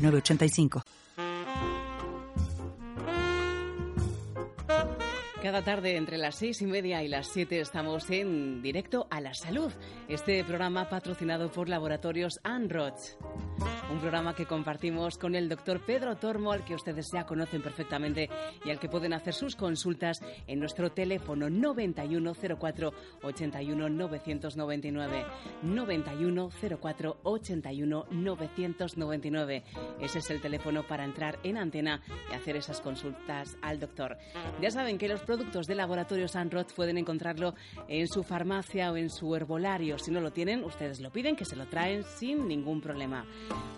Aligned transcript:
985. 0.00 0.82
Cada 5.42 5.62
tarde 5.62 5.96
entre 5.96 6.18
las 6.18 6.34
seis 6.34 6.60
y 6.60 6.66
media 6.66 7.02
y 7.02 7.08
las 7.08 7.28
siete 7.28 7.60
estamos 7.60 8.10
en 8.10 8.60
directo 8.60 9.06
a 9.10 9.22
la 9.22 9.32
salud. 9.32 9.72
Este 10.06 10.44
programa 10.44 10.90
patrocinado 10.90 11.50
por 11.50 11.70
Laboratorios 11.70 12.40
Anroch. 12.44 13.16
Un 13.90 14.00
programa 14.00 14.34
que 14.34 14.44
compartimos 14.44 15.16
con 15.16 15.34
el 15.34 15.48
doctor 15.48 15.80
Pedro 15.80 16.16
Tormo, 16.16 16.52
al 16.52 16.64
que 16.64 16.74
ustedes 16.74 17.10
ya 17.12 17.24
conocen 17.24 17.62
perfectamente 17.62 18.28
y 18.64 18.70
al 18.70 18.78
que 18.78 18.90
pueden 18.90 19.14
hacer 19.14 19.32
sus 19.32 19.56
consultas 19.56 20.20
en 20.46 20.60
nuestro 20.60 20.92
teléfono 20.92 21.48
9104 21.48 22.92
81 23.22 23.88
999. 23.88 25.24
9104 25.62 27.20
81 27.22 28.06
999. 28.10 29.64
Ese 30.00 30.18
es 30.18 30.30
el 30.30 30.40
teléfono 30.42 30.86
para 30.86 31.04
entrar 31.04 31.38
en 31.42 31.56
antena 31.56 32.02
y 32.30 32.34
hacer 32.34 32.56
esas 32.56 32.80
consultas 32.80 33.56
al 33.62 33.80
doctor. 33.80 34.18
Ya 34.60 34.70
saben 34.70 34.98
que 34.98 35.08
los 35.08 35.22
productos 35.30 35.68
de 35.68 35.76
Laboratorios 35.76 36.34
Anroth 36.34 36.72
pueden 36.72 36.98
encontrarlo 36.98 37.54
en 37.86 38.08
su 38.08 38.24
farmacia 38.24 38.90
o 38.90 38.96
en 38.96 39.08
su 39.08 39.36
herbolario. 39.36 39.96
Si 39.96 40.10
no 40.10 40.20
lo 40.20 40.32
tienen, 40.32 40.64
ustedes 40.64 40.98
lo 40.98 41.12
piden, 41.12 41.36
que 41.36 41.44
se 41.44 41.54
lo 41.54 41.68
traen 41.68 42.02
sin 42.02 42.48
ningún 42.48 42.80
problema. 42.80 43.24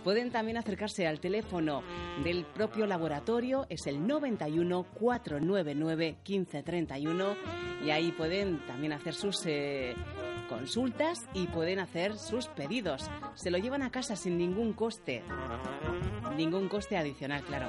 Pueden 0.03 0.31
también 0.31 0.57
acercarse 0.57 1.07
al 1.07 1.21
teléfono 1.21 1.83
del 2.25 2.47
propio 2.47 2.87
laboratorio, 2.87 3.67
es 3.69 3.87
el 3.87 4.07
91 4.07 4.87
499 4.95 6.17
1531 6.27 7.37
y 7.85 7.91
ahí 7.91 8.13
pueden 8.13 8.65
también 8.67 8.95
hacer 8.95 9.13
sus 9.13 9.45
eh, 9.45 9.95
consultas 10.49 11.19
y 11.35 11.49
pueden 11.49 11.81
hacer 11.81 12.17
sus 12.17 12.47
pedidos. 12.47 13.11
Se 13.35 13.51
lo 13.51 13.59
llevan 13.59 13.83
a 13.83 13.91
casa 13.91 14.17
sin 14.17 14.39
ningún 14.39 14.73
coste. 14.73 15.23
Ningún 16.35 16.71
coste 16.71 16.97
adicional, 16.97 17.43
claro. 17.43 17.69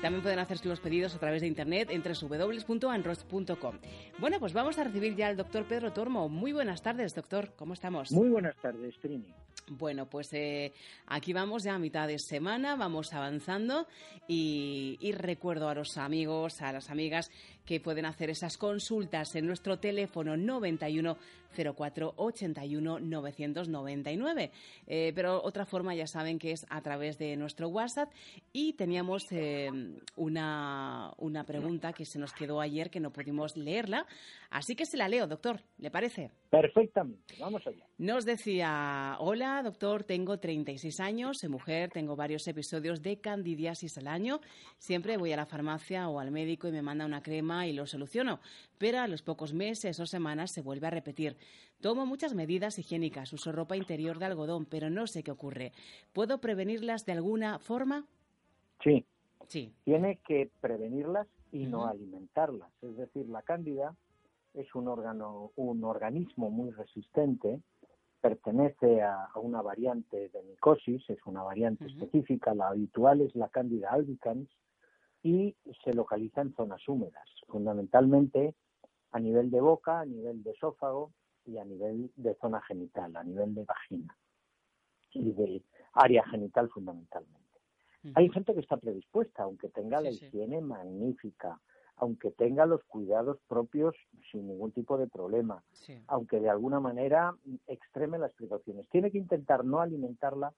También 0.00 0.22
pueden 0.22 0.38
hacer 0.38 0.64
los 0.64 0.80
pedidos 0.80 1.14
a 1.14 1.18
través 1.18 1.42
de 1.42 1.48
internet 1.48 1.90
en 1.90 2.02
www.anros.com. 2.02 3.78
Bueno, 4.18 4.40
pues 4.40 4.54
vamos 4.54 4.78
a 4.78 4.84
recibir 4.84 5.14
ya 5.14 5.26
al 5.26 5.36
doctor 5.36 5.64
Pedro 5.66 5.92
Tormo. 5.92 6.28
Muy 6.28 6.52
buenas 6.52 6.80
tardes, 6.80 7.14
doctor. 7.14 7.52
¿Cómo 7.54 7.74
estamos? 7.74 8.10
Muy 8.10 8.30
buenas 8.30 8.56
tardes, 8.56 8.98
Trini. 8.98 9.34
Bueno, 9.68 10.06
pues 10.06 10.32
eh, 10.32 10.72
aquí 11.06 11.32
vamos 11.32 11.62
ya 11.64 11.74
a 11.74 11.78
mitad 11.78 12.08
de 12.08 12.18
semana, 12.18 12.76
vamos 12.76 13.12
avanzando 13.12 13.86
y, 14.26 14.96
y 15.00 15.12
recuerdo 15.12 15.68
a 15.68 15.74
los 15.74 15.96
amigos, 15.96 16.60
a 16.60 16.72
las 16.72 16.90
amigas 16.90 17.30
que 17.64 17.80
pueden 17.80 18.06
hacer 18.06 18.30
esas 18.30 18.56
consultas 18.56 19.34
en 19.34 19.46
nuestro 19.46 19.78
teléfono 19.78 20.36
91 20.36 21.16
04 21.52 22.14
81 22.16 23.00
999. 23.00 24.50
pero 25.14 25.42
otra 25.42 25.66
forma 25.66 25.94
ya 25.94 26.06
saben 26.06 26.38
que 26.38 26.52
es 26.52 26.66
a 26.70 26.80
través 26.80 27.18
de 27.18 27.36
nuestro 27.36 27.68
WhatsApp 27.68 28.10
y 28.52 28.74
teníamos 28.74 29.26
eh, 29.32 29.70
una, 30.16 31.12
una 31.18 31.44
pregunta 31.44 31.92
que 31.92 32.04
se 32.04 32.18
nos 32.18 32.32
quedó 32.32 32.60
ayer 32.60 32.90
que 32.90 33.00
no 33.00 33.12
pudimos 33.12 33.56
leerla, 33.56 34.06
así 34.50 34.74
que 34.76 34.86
se 34.86 34.96
la 34.96 35.08
leo, 35.08 35.26
doctor, 35.26 35.60
¿le 35.78 35.90
parece? 35.90 36.30
Perfectamente, 36.50 37.34
vamos 37.38 37.66
allá. 37.66 37.84
Nos 37.98 38.24
decía, 38.24 39.16
hola 39.18 39.60
doctor, 39.62 40.04
tengo 40.04 40.38
36 40.38 41.00
años, 41.00 41.38
soy 41.40 41.48
mujer, 41.48 41.90
tengo 41.90 42.16
varios 42.16 42.46
episodios 42.48 43.02
de 43.02 43.20
candidiasis 43.20 43.98
al 43.98 44.08
año, 44.08 44.40
siempre 44.78 45.16
voy 45.16 45.32
a 45.32 45.36
la 45.36 45.46
farmacia 45.46 46.08
o 46.08 46.20
al 46.20 46.30
médico 46.30 46.68
y 46.68 46.72
me 46.72 46.82
manda 46.82 47.04
una 47.04 47.22
crema 47.22 47.49
y 47.66 47.72
lo 47.72 47.86
soluciono, 47.86 48.40
pero 48.78 49.00
a 49.00 49.08
los 49.08 49.22
pocos 49.22 49.52
meses 49.52 49.98
o 50.00 50.06
semanas 50.06 50.52
se 50.52 50.62
vuelve 50.62 50.86
a 50.86 50.90
repetir. 50.90 51.36
Tomo 51.80 52.06
muchas 52.06 52.34
medidas 52.34 52.78
higiénicas, 52.78 53.32
uso 53.32 53.52
ropa 53.52 53.76
interior 53.76 54.18
de 54.18 54.26
algodón, 54.26 54.66
pero 54.66 54.90
no 54.90 55.06
sé 55.06 55.22
qué 55.22 55.30
ocurre. 55.30 55.72
¿Puedo 56.12 56.38
prevenirlas 56.38 57.06
de 57.06 57.12
alguna 57.12 57.58
forma? 57.58 58.06
Sí. 58.82 59.04
Sí. 59.48 59.72
Tiene 59.84 60.18
que 60.26 60.50
prevenirlas 60.60 61.26
y 61.50 61.66
no 61.66 61.86
alimentarlas. 61.86 62.70
Es 62.82 62.96
decir, 62.96 63.28
la 63.28 63.42
cándida 63.42 63.96
es 64.54 64.74
un 64.74 64.88
órgano, 64.88 65.52
un 65.56 65.82
organismo 65.84 66.50
muy 66.50 66.70
resistente, 66.70 67.60
pertenece 68.20 69.02
a, 69.02 69.28
una 69.36 69.62
variante 69.62 70.28
de 70.28 70.42
micosis, 70.42 71.02
es 71.08 71.18
una 71.26 71.42
variante 71.42 71.86
específica, 71.86 72.54
la 72.54 72.68
habitual 72.68 73.22
es 73.22 73.34
la 73.34 73.48
cándida 73.48 73.90
albicans 73.90 74.48
y 75.22 75.56
se 75.84 75.92
localiza 75.94 76.40
en 76.40 76.54
zonas 76.54 76.86
húmedas, 76.88 77.28
fundamentalmente 77.48 78.54
a 79.12 79.20
nivel 79.20 79.50
de 79.50 79.60
boca, 79.60 80.00
a 80.00 80.06
nivel 80.06 80.42
de 80.42 80.52
esófago 80.52 81.12
y 81.44 81.58
a 81.58 81.64
nivel 81.64 82.10
de 82.16 82.34
zona 82.36 82.60
genital, 82.62 83.16
a 83.16 83.24
nivel 83.24 83.54
de 83.54 83.64
vagina 83.64 84.16
y 85.12 85.32
de 85.32 85.62
área 85.92 86.24
genital 86.28 86.68
fundamentalmente. 86.70 87.40
Hay 88.14 88.30
gente 88.30 88.54
que 88.54 88.60
está 88.60 88.78
predispuesta, 88.78 89.42
aunque 89.42 89.68
tenga 89.68 90.00
la 90.00 90.10
higiene 90.10 90.60
magnífica, 90.62 91.60
aunque 91.96 92.30
tenga 92.30 92.64
los 92.64 92.82
cuidados 92.84 93.38
propios 93.46 93.94
sin 94.30 94.48
ningún 94.48 94.72
tipo 94.72 94.96
de 94.96 95.06
problema, 95.06 95.62
aunque 96.06 96.40
de 96.40 96.48
alguna 96.48 96.80
manera 96.80 97.34
extreme 97.66 98.18
las 98.18 98.32
precauciones. 98.32 98.88
Tiene 98.88 99.10
que 99.10 99.18
intentar 99.18 99.66
no 99.66 99.80
alimentarla 99.80 100.54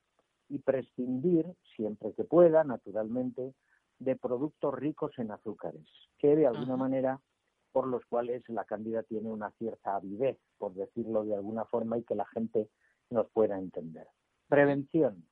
y 0.48 0.58
prescindir, 0.58 1.46
siempre 1.74 2.12
que 2.12 2.22
pueda, 2.22 2.62
naturalmente, 2.62 3.54
de 3.98 4.16
productos 4.16 4.74
ricos 4.74 5.12
en 5.18 5.30
azúcares, 5.30 5.86
que 6.18 6.36
de 6.36 6.46
alguna 6.46 6.76
manera 6.76 7.20
por 7.72 7.88
los 7.88 8.04
cuales 8.04 8.42
la 8.48 8.64
cándida 8.64 9.02
tiene 9.02 9.30
una 9.30 9.50
cierta 9.52 9.96
avidez, 9.96 10.38
por 10.58 10.74
decirlo 10.74 11.24
de 11.24 11.34
alguna 11.34 11.64
forma, 11.64 11.98
y 11.98 12.02
que 12.02 12.14
la 12.14 12.26
gente 12.26 12.68
nos 13.10 13.28
pueda 13.30 13.58
entender. 13.58 14.06
Prevención. 14.48 15.24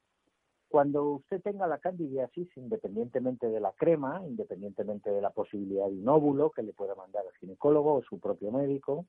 Cuando 0.69 1.05
usted 1.05 1.43
tenga 1.43 1.67
la 1.67 1.79
candidiasis, 1.79 2.49
independientemente 2.57 3.49
de 3.49 3.61
la 3.61 3.73
crema, 3.73 4.23
independientemente 4.27 5.11
de 5.11 5.21
la 5.21 5.31
posibilidad 5.31 5.87
de 5.87 5.99
un 5.99 6.09
óvulo 6.09 6.51
que 6.51 6.63
le 6.63 6.73
pueda 6.73 6.95
mandar 6.95 7.25
el 7.27 7.37
ginecólogo 7.39 7.95
o 7.95 8.03
su 8.03 8.19
propio 8.21 8.53
médico, 8.53 9.05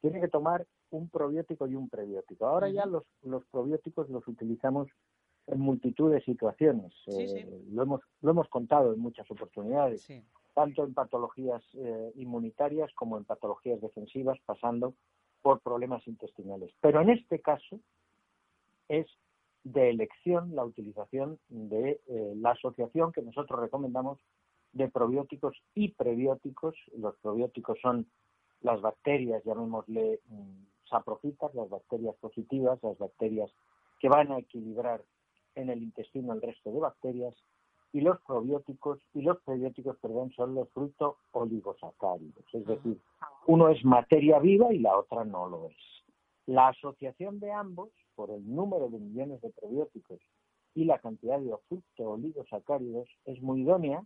tiene 0.00 0.20
que 0.20 0.28
tomar 0.28 0.66
un 0.90 1.08
probiótico 1.08 1.66
y 1.66 1.74
un 1.74 1.88
prebiótico. 1.88 2.46
Ahora 2.46 2.68
ya 2.68 2.84
los, 2.86 3.04
los 3.22 3.44
probióticos 3.46 4.10
los 4.10 4.26
utilizamos 4.28 4.88
en 5.46 5.60
multitud 5.60 6.12
de 6.12 6.22
situaciones. 6.22 6.92
Eh, 7.06 7.48
lo, 7.72 7.82
hemos, 7.82 8.00
lo 8.20 8.30
hemos 8.30 8.48
contado 8.48 8.92
en 8.92 9.00
muchas 9.00 9.30
oportunidades, 9.30 10.08
tanto 10.54 10.84
en 10.84 10.94
patologías 10.94 11.62
eh, 11.74 12.12
inmunitarias 12.16 12.92
como 12.94 13.18
en 13.18 13.24
patologías 13.24 13.80
defensivas, 13.80 14.38
pasando 14.44 14.94
por 15.42 15.60
problemas 15.60 16.06
intestinales. 16.06 16.72
Pero 16.80 17.00
en 17.00 17.10
este 17.10 17.40
caso 17.40 17.80
es 18.88 19.06
de 19.64 19.90
elección 19.90 20.54
la 20.54 20.64
utilización 20.64 21.38
de 21.48 22.00
eh, 22.06 22.32
la 22.36 22.50
asociación 22.50 23.12
que 23.12 23.22
nosotros 23.22 23.60
recomendamos 23.60 24.18
de 24.72 24.88
probióticos 24.88 25.56
y 25.74 25.88
prebióticos. 25.88 26.74
Los 26.96 27.16
probióticos 27.16 27.78
son 27.80 28.06
las 28.60 28.80
bacterias, 28.80 29.42
llamémosle 29.44 30.20
mm, 30.28 30.88
saprofitas, 30.88 31.54
las 31.54 31.68
bacterias 31.68 32.14
positivas, 32.16 32.78
las 32.82 32.98
bacterias 32.98 33.50
que 34.00 34.08
van 34.08 34.32
a 34.32 34.38
equilibrar 34.38 35.02
en 35.54 35.70
el 35.70 35.82
intestino 35.82 36.32
el 36.32 36.42
resto 36.42 36.72
de 36.72 36.80
bacterias 36.80 37.34
y 37.92 38.00
los 38.00 38.20
probióticos 38.22 39.00
y 39.12 39.22
los 39.22 39.40
prebióticos, 39.42 39.96
perdón, 39.98 40.32
son 40.32 40.54
los 40.54 40.68
frutos 40.70 41.16
oligosacáridos, 41.32 42.44
es 42.52 42.66
decir, 42.66 42.98
uno 43.46 43.68
es 43.68 43.84
materia 43.84 44.38
viva 44.38 44.72
y 44.72 44.78
la 44.78 44.96
otra 44.96 45.24
no 45.24 45.48
lo 45.48 45.66
es. 45.66 45.76
La 46.46 46.68
asociación 46.68 47.38
de 47.38 47.52
ambos, 47.52 47.90
por 48.14 48.30
el 48.30 48.54
número 48.54 48.88
de 48.88 48.98
millones 48.98 49.40
de 49.42 49.50
probióticos 49.50 50.20
y 50.74 50.84
la 50.84 50.98
cantidad 50.98 51.38
de 51.38 51.54
fruto 51.68 52.10
oligosacáridos, 52.10 53.08
es 53.26 53.40
muy 53.42 53.60
idónea 53.62 54.02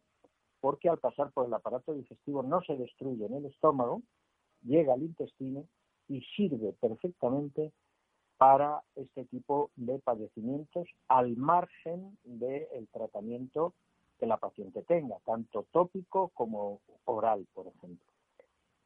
porque 0.61 0.89
al 0.89 0.99
pasar 0.99 1.31
por 1.33 1.47
el 1.47 1.55
aparato 1.55 1.95
digestivo 1.95 2.43
no 2.43 2.61
se 2.63 2.77
destruye 2.77 3.27
en 3.27 3.35
el 3.35 3.47
estómago, 3.47 4.03
llega 4.63 4.95
al 4.95 5.03
intestino 5.03 5.65
y 6.09 6.23
sirve 6.37 6.73
perfectamente 6.81 7.73
para 8.39 8.83
este 8.95 9.25
tipo 9.27 9.71
de 9.77 9.99
padecimientos 9.99 10.89
al 11.09 11.37
margen 11.37 12.19
del 12.25 12.89
tratamiento 12.93 13.73
que 14.19 14.27
la 14.27 14.37
paciente 14.37 14.83
tenga, 14.83 15.17
tanto 15.25 15.67
tópico 15.73 16.29
como 16.35 16.81
oral, 17.05 17.47
por 17.55 17.67
ejemplo. 17.67 18.07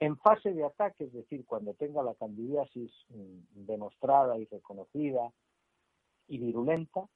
En 0.00 0.17
fase 0.17 0.52
de 0.52 0.64
ataque, 0.64 1.05
es 1.05 1.12
decir, 1.12 1.44
cuando 1.44 1.75
tenga 1.75 2.02
la 2.02 2.14
candidiasis 2.14 2.91
mm, 3.08 3.67
demostrada 3.67 4.38
y 4.38 4.47
reconocida 4.47 5.31
y 6.26 6.38
virulenta, 6.38 7.06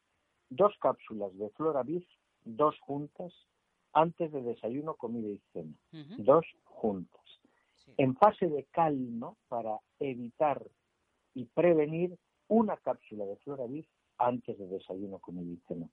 dos 0.51 0.75
cápsulas 0.81 1.37
de 1.39 1.49
Floravis 1.51 2.05
dos 2.45 2.79
juntas 2.81 3.33
antes 3.93 4.31
de 4.33 4.43
desayuno, 4.43 4.95
comida 4.95 5.29
y 5.29 5.41
cena. 5.53 5.75
Dos 6.19 6.45
juntas. 6.65 7.21
En 7.97 8.17
fase 8.17 8.49
de 8.49 8.65
calma 8.65 9.35
para 9.49 9.79
evitar 9.99 10.63
y 11.35 11.45
prevenir 11.47 12.17
una 12.49 12.77
cápsula 12.77 13.25
de 13.25 13.37
Floravis 13.37 13.87
antes 14.19 14.59
de 14.59 14.67
desayuno, 14.67 15.21
y 15.29 15.57
cena. 15.67 15.89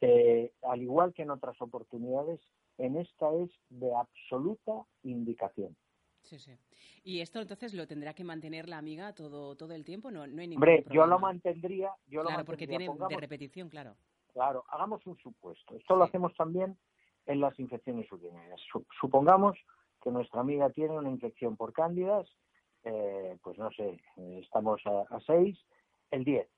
Eh, 0.00 0.52
al 0.62 0.82
igual 0.82 1.12
que 1.12 1.22
en 1.22 1.30
otras 1.30 1.60
oportunidades, 1.60 2.40
en 2.78 2.96
esta 2.96 3.32
es 3.34 3.50
de 3.68 3.94
absoluta 3.94 4.84
indicación. 5.02 5.76
Sí, 6.22 6.38
sí. 6.38 6.52
¿Y 7.02 7.20
esto 7.20 7.40
entonces 7.40 7.74
lo 7.74 7.86
tendrá 7.86 8.14
que 8.14 8.24
mantener 8.24 8.68
la 8.68 8.78
amiga 8.78 9.14
todo, 9.14 9.56
todo 9.56 9.72
el 9.74 9.84
tiempo? 9.84 10.10
No, 10.10 10.26
no 10.26 10.40
hay 10.40 10.48
ningún 10.48 10.62
Hombre, 10.62 10.84
yo 10.90 11.06
lo 11.06 11.18
mantendría. 11.18 11.92
Yo 12.06 12.22
claro, 12.22 12.44
porque 12.44 12.66
tiene 12.66 12.88
de 12.88 13.16
repetición, 13.16 13.68
claro. 13.68 13.96
Claro, 14.32 14.64
hagamos 14.68 15.04
un 15.06 15.16
supuesto. 15.18 15.74
Esto 15.76 15.96
lo 15.96 16.04
hacemos 16.04 16.34
también 16.36 16.76
en 17.26 17.40
las 17.40 17.58
infecciones 17.58 18.10
urinarias. 18.12 18.60
Supongamos 19.00 19.56
que 20.02 20.10
nuestra 20.10 20.40
amiga 20.40 20.70
tiene 20.70 20.96
una 20.96 21.10
infección 21.10 21.56
por 21.56 21.72
cándidas, 21.72 22.28
eh, 22.84 23.38
pues 23.42 23.58
no 23.58 23.70
sé, 23.72 24.00
estamos 24.16 24.80
a, 24.86 25.02
a 25.14 25.20
6, 25.20 25.58
el 26.10 26.24
10. 26.24 26.48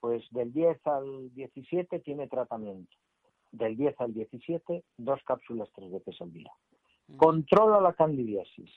Pues 0.00 0.24
del 0.30 0.52
10 0.52 0.86
al 0.86 1.34
17 1.34 2.00
tiene 2.00 2.28
tratamiento. 2.28 2.92
Del 3.52 3.76
10 3.76 4.00
al 4.00 4.14
17, 4.14 4.84
dos 4.96 5.20
cápsulas 5.24 5.68
tres 5.74 5.92
veces 5.92 6.20
al 6.20 6.32
día. 6.32 6.50
Mm. 7.08 7.16
Controla 7.16 7.80
la 7.80 7.92
candidiasis 7.92 8.70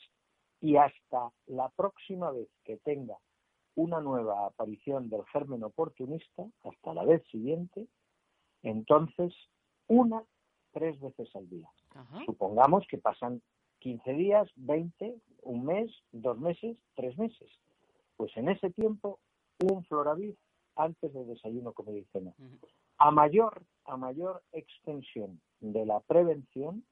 y 0.62 0.78
hasta 0.78 1.32
la 1.48 1.70
próxima 1.70 2.32
vez 2.32 2.50
que 2.64 2.78
tenga 2.78 3.18
una 3.76 4.00
nueva 4.00 4.46
aparición 4.46 5.10
del 5.10 5.26
germen 5.26 5.64
oportunista, 5.64 6.46
hasta 6.64 6.94
la 6.94 7.04
vez 7.04 7.24
siguiente, 7.30 7.88
entonces 8.64 9.34
una 9.88 10.24
tres 10.72 11.00
veces 11.00 11.34
al 11.36 11.50
día. 11.50 11.70
Supongamos 12.26 12.86
que 12.90 12.98
pasan 12.98 13.42
15 13.86 14.14
días, 14.14 14.50
20, 14.56 15.16
un 15.44 15.64
mes, 15.64 15.92
dos 16.12 16.40
meses, 16.40 16.76
tres 16.96 17.16
meses. 17.20 17.48
Pues 18.18 18.36
en 18.36 18.50
ese 18.50 18.72
tiempo, 18.72 19.20
un 19.60 19.86
floravid 19.86 20.34
antes 20.76 21.14
de 21.14 21.24
desayuno, 21.24 21.72
como 21.72 21.92
y 21.92 22.04
A 22.98 23.12
mayor, 23.12 23.64
a 23.84 23.96
mayor 23.96 24.42
extensión 24.54 25.40
de 25.60 25.86
la 25.86 26.00
prevención, 26.00 26.84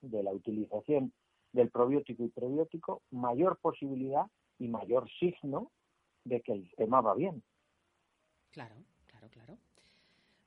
de 0.00 0.24
la 0.24 0.32
utilización 0.32 1.12
del 1.52 1.70
probiótico 1.70 2.24
y 2.24 2.30
prebiótico, 2.30 3.02
mayor 3.12 3.58
posibilidad 3.58 4.26
y 4.58 4.66
mayor 4.66 5.08
signo 5.20 5.70
de 6.24 6.40
que 6.40 6.50
el 6.50 6.74
tema 6.74 7.00
va 7.00 7.14
bien. 7.14 7.44
Claro, 8.50 8.74
claro, 9.06 9.28
claro. 9.28 9.56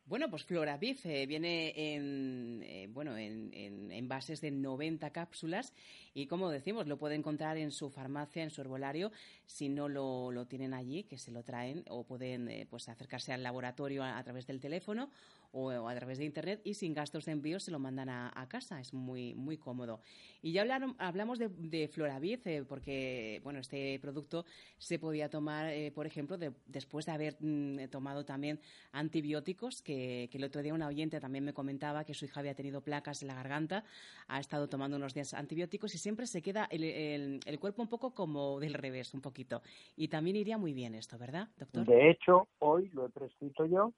Bueno, 0.08 0.30
pues 0.30 0.44
Floraviv 0.46 1.00
eh, 1.06 1.26
viene 1.26 1.74
en, 1.76 2.62
eh, 2.64 2.88
bueno, 2.92 3.18
en, 3.18 3.50
en, 3.52 4.08
bases 4.08 4.40
de 4.40 4.52
90 4.52 5.10
cápsulas 5.10 5.74
y, 6.14 6.28
como 6.28 6.52
decimos, 6.52 6.86
lo 6.86 7.00
puede 7.00 7.16
encontrar 7.16 7.58
en 7.58 7.72
su 7.72 7.90
farmacia, 7.90 8.44
en 8.44 8.52
su 8.52 8.62
herbolario. 8.62 9.12
Si 9.48 9.68
no 9.68 9.90
lo, 9.90 10.32
lo 10.32 10.46
tienen 10.46 10.76
allí, 10.76 11.06
que 11.06 11.18
se 11.18 11.32
lo 11.32 11.42
traen 11.42 11.84
o 11.90 12.04
pueden 12.04 12.48
eh, 12.50 12.68
pues 12.70 12.88
acercarse 12.88 13.34
al 13.34 13.42
laboratorio 13.42 14.04
a, 14.04 14.24
través 14.24 14.46
del 14.46 14.60
teléfono 14.60 15.10
o, 15.56 15.88
a 15.90 15.96
través 15.96 16.20
de 16.20 16.26
Internet 16.26 16.62
y 16.64 16.76
sin 16.76 16.94
gastos 16.94 17.26
de 17.26 17.32
envío 17.32 17.60
se 17.60 17.72
lo 17.72 17.80
mandan 17.80 18.10
a, 18.10 18.46
casa. 18.48 18.80
Es 18.80 18.94
muy, 18.94 19.34
muy 19.34 19.58
cómodo. 19.58 20.02
Y 20.44 20.52
ya 20.52 20.62
hablaron, 20.62 20.96
hablamos 21.00 21.40
de, 21.40 21.50
de 21.50 21.88
Floraviv 21.88 22.66
porque, 22.68 23.42
bueno, 23.44 23.60
este 23.60 23.98
producto 24.00 24.46
se 24.78 25.00
podía 25.00 25.30
tomar, 25.30 25.74
por 25.96 26.06
ejemplo, 26.06 26.38
después 26.68 27.08
de 27.08 27.12
haber 27.12 27.38
mm, 27.40 27.88
tomado 27.90 28.24
también 28.24 28.60
antibióticos 28.92 29.82
que 29.82 29.96
que, 29.96 30.38
el 30.38 30.44
otro 30.44 30.62
día 30.62 30.74
una 30.74 30.88
oyente 30.88 31.20
también 31.20 31.44
me 31.44 31.54
comentaba 31.54 32.04
que 32.04 32.14
su 32.14 32.26
hija 32.26 32.40
había 32.40 32.54
tenido 32.54 32.82
placas 32.82 33.22
en 33.22 33.30
la 33.30 33.36
garganta, 33.36 33.84
ha 34.28 34.40
estado 34.40 34.68
tomando 34.68 34.98
unos 34.98 35.14
días 35.14 35.34
antibióticos 35.34 35.94
y 35.96 35.98
siempre 35.98 36.28
se 36.28 36.42
queda 36.42 36.68
el, 36.70 37.40
cuerpo 37.60 37.82
un 37.82 37.90
poco 37.90 38.14
como 38.14 38.60
del 38.60 38.74
revés, 38.74 39.14
un 39.14 39.22
poquito. 39.22 39.62
Y 39.96 40.08
también 40.08 40.36
iría 40.36 40.58
muy 40.58 40.74
bien 40.74 40.96
esto, 40.96 41.18
¿verdad, 41.18 41.50
doctor? 41.58 41.86
De 41.86 42.10
hecho, 42.10 42.48
hoy 42.60 42.90
lo 42.94 43.06
he 43.06 43.10
prescrito 43.10 43.66
yo 43.66 43.94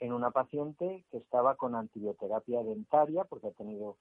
en 0.00 0.12
una 0.12 0.30
paciente 0.30 1.04
que 1.10 1.18
estaba 1.18 1.56
con 1.56 1.74
antibioterapia 1.74 2.62
dentaria 2.62 3.24
porque 3.24 3.48
ha 3.48 3.52
tenido 3.52 3.96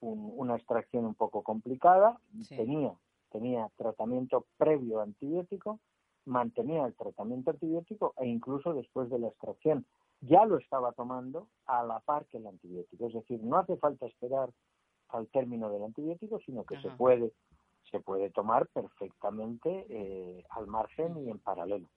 una 0.00 0.56
extracción 0.56 1.04
un 1.04 1.14
poco 1.14 1.42
complicada, 1.42 2.20
tenía, 2.48 2.94
tenía 3.30 3.68
tratamiento 3.76 4.46
previo 4.56 5.00
antibiótico, 5.00 5.80
mantenía 6.24 6.86
el 6.86 6.94
tratamiento 6.94 7.50
antibiótico 7.50 8.14
e 8.18 8.28
incluso 8.28 8.74
después 8.74 9.10
de 9.10 9.18
la 9.18 9.28
extracción 9.28 9.86
ya 10.20 10.44
lo 10.44 10.58
estaba 10.58 10.92
tomando 10.92 11.48
a 11.66 11.82
la 11.82 12.00
par 12.00 12.26
que 12.26 12.38
el 12.38 12.46
antibiótico. 12.46 13.06
Es 13.06 13.14
decir, 13.14 13.42
no 13.42 13.58
hace 13.58 13.76
falta 13.76 14.06
esperar 14.06 14.50
al 15.08 15.26
término 15.28 15.70
del 15.70 15.84
antibiótico, 15.84 16.38
sino 16.40 16.64
que 16.64 16.80
se 16.80 16.90
puede 16.90 17.32
se 17.90 18.00
puede 18.00 18.30
tomar 18.30 18.68
perfectamente 18.68 19.86
eh, 19.88 20.44
al 20.50 20.66
margen 20.66 21.16
y 21.18 21.30
en 21.30 21.38
paralelo. 21.38 21.88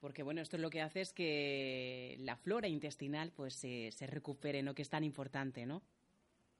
Porque 0.00 0.22
bueno, 0.22 0.40
esto 0.40 0.56
es 0.56 0.62
lo 0.62 0.70
que 0.70 0.80
hace 0.80 1.00
es 1.00 1.12
que 1.12 2.16
la 2.20 2.36
flora 2.36 2.68
intestinal 2.68 3.32
pues 3.34 3.54
se, 3.54 3.92
se 3.92 4.06
recupere, 4.06 4.62
¿no? 4.62 4.74
Que 4.74 4.82
es 4.82 4.90
tan 4.90 5.04
importante, 5.04 5.66
¿no? 5.66 5.82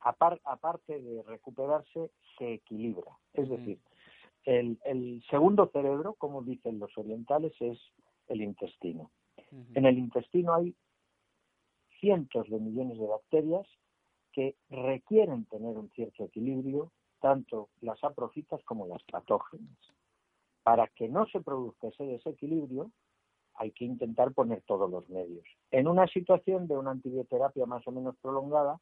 aparte 0.05 1.01
de 1.01 1.23
recuperarse, 1.23 2.11
se 2.37 2.55
equilibra. 2.55 3.13
Es 3.35 3.49
decir, 3.49 3.79
el, 4.45 4.79
el 4.85 5.23
segundo 5.31 5.71
cerebro, 5.73 6.15
como 6.15 6.43
dicen 6.43 6.79
los 6.79 6.97
orientales, 6.99 7.53
es 7.61 7.79
el 8.29 8.43
intestino. 8.43 9.11
En 9.75 9.87
el 9.87 9.99
intestino 9.99 10.55
hay 10.55 10.75
cientos 12.01 12.49
de 12.49 12.59
millones 12.59 12.99
de 12.99 13.07
bacterias 13.07 13.67
que 14.33 14.57
requieren 14.71 15.45
tener 15.45 15.77
un 15.77 15.91
cierto 15.91 16.25
equilibrio, 16.25 16.91
tanto 17.21 17.69
las 17.81 18.03
aprofitas 18.03 18.63
como 18.65 18.87
las 18.87 19.03
patógenas. 19.05 19.77
Para 20.63 20.87
que 20.89 21.09
no 21.09 21.27
se 21.27 21.41
produzca 21.41 21.89
ese 21.89 22.05
desequilibrio, 22.05 22.91
hay 23.55 23.73
que 23.73 23.85
intentar 23.85 24.33
poner 24.33 24.63
todos 24.63 24.91
los 24.91 25.09
medios. 25.09 25.45
En 25.71 25.89
una 25.89 26.07
situación 26.07 26.67
de 26.69 26.77
una 26.77 26.93
antibioterapia 26.93 27.67
más 27.67 27.87
o 27.87 27.93
menos 27.93 28.17
prolongada, 28.23 28.79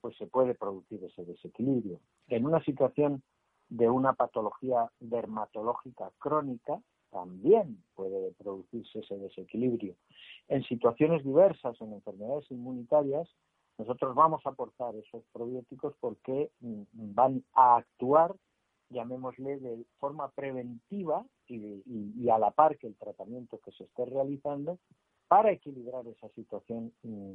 pues 0.00 0.16
se 0.16 0.26
puede 0.26 0.54
producir 0.54 1.02
ese 1.04 1.24
desequilibrio. 1.24 2.00
En 2.28 2.44
una 2.44 2.62
situación 2.64 3.22
de 3.68 3.88
una 3.88 4.12
patología 4.14 4.90
dermatológica 5.00 6.10
crónica, 6.18 6.80
también 7.10 7.82
puede 7.94 8.32
producirse 8.32 9.00
ese 9.00 9.16
desequilibrio. 9.18 9.94
En 10.48 10.62
situaciones 10.64 11.22
diversas, 11.24 11.80
en 11.80 11.92
enfermedades 11.92 12.50
inmunitarias, 12.50 13.28
nosotros 13.78 14.14
vamos 14.14 14.44
a 14.44 14.50
aportar 14.50 14.94
esos 14.96 15.22
probióticos 15.32 15.94
porque 16.00 16.50
mm, 16.60 16.82
van 16.92 17.44
a 17.54 17.76
actuar, 17.76 18.34
llamémosle, 18.92 19.58
de 19.58 19.84
forma 19.98 20.28
preventiva 20.30 21.24
y, 21.48 22.28
a 22.28 22.38
la 22.38 22.50
par 22.50 22.78
que 22.78 22.86
el 22.86 22.96
tratamiento 22.96 23.58
que 23.58 23.72
se 23.72 23.84
esté 23.84 24.04
realizando 24.04 24.78
para 25.28 25.52
equilibrar 25.52 26.06
esa 26.06 26.28
situación 26.30 26.92
mm, 27.02 27.34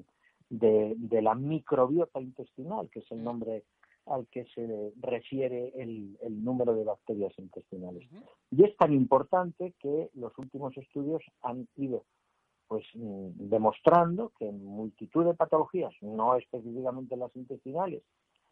de, 0.49 1.21
la 1.21 1.35
microbiota 1.35 2.21
intestinal, 2.21 2.89
que 2.89 2.99
es 2.99 3.11
el 3.11 3.19
mm. 3.19 3.23
nombre 3.23 3.63
al 4.05 4.25
que 4.27 4.45
se 4.55 4.93
refiere 5.01 5.73
el, 5.75 6.17
número 6.29 6.73
de 6.73 6.85
bacterias 6.85 7.33
intestinales. 7.37 8.07
Y 8.51 8.63
es 8.63 8.75
tan 8.77 8.93
importante 8.93 9.73
que 9.79 10.09
los 10.13 10.37
últimos 10.37 10.77
estudios 10.77 11.21
han 11.41 11.67
ido 11.75 12.05
pues 12.67 12.85
mm, 12.93 13.49
demostrando 13.49 14.31
que 14.37 14.47
en 14.47 14.63
multitud 14.63 15.25
de 15.25 15.33
patologías, 15.33 15.93
no 16.01 16.35
específicamente 16.35 17.17
las 17.17 17.35
intestinales, 17.35 18.03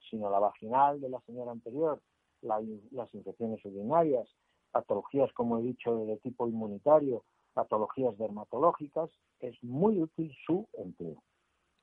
sino 0.10 0.30
la 0.30 0.40
vaginal 0.40 1.02
de 1.02 1.10
la 1.10 1.20
señora 1.22 1.52
anterior, 1.52 2.02
las 2.46 3.14
infecciones 3.14 3.64
urinarias, 3.66 4.28
patologías, 4.72 5.32
como 5.34 5.60
he 5.60 5.64
dicho, 5.64 6.06
de 6.06 6.18
tipo 6.18 6.48
inmunitario, 6.48 7.24
patologías 7.54 8.18
dermatológicas, 8.18 9.10
es 9.40 9.62
muy 9.64 10.02
útil 10.02 10.34
su 10.46 10.68
empleo 10.74 11.22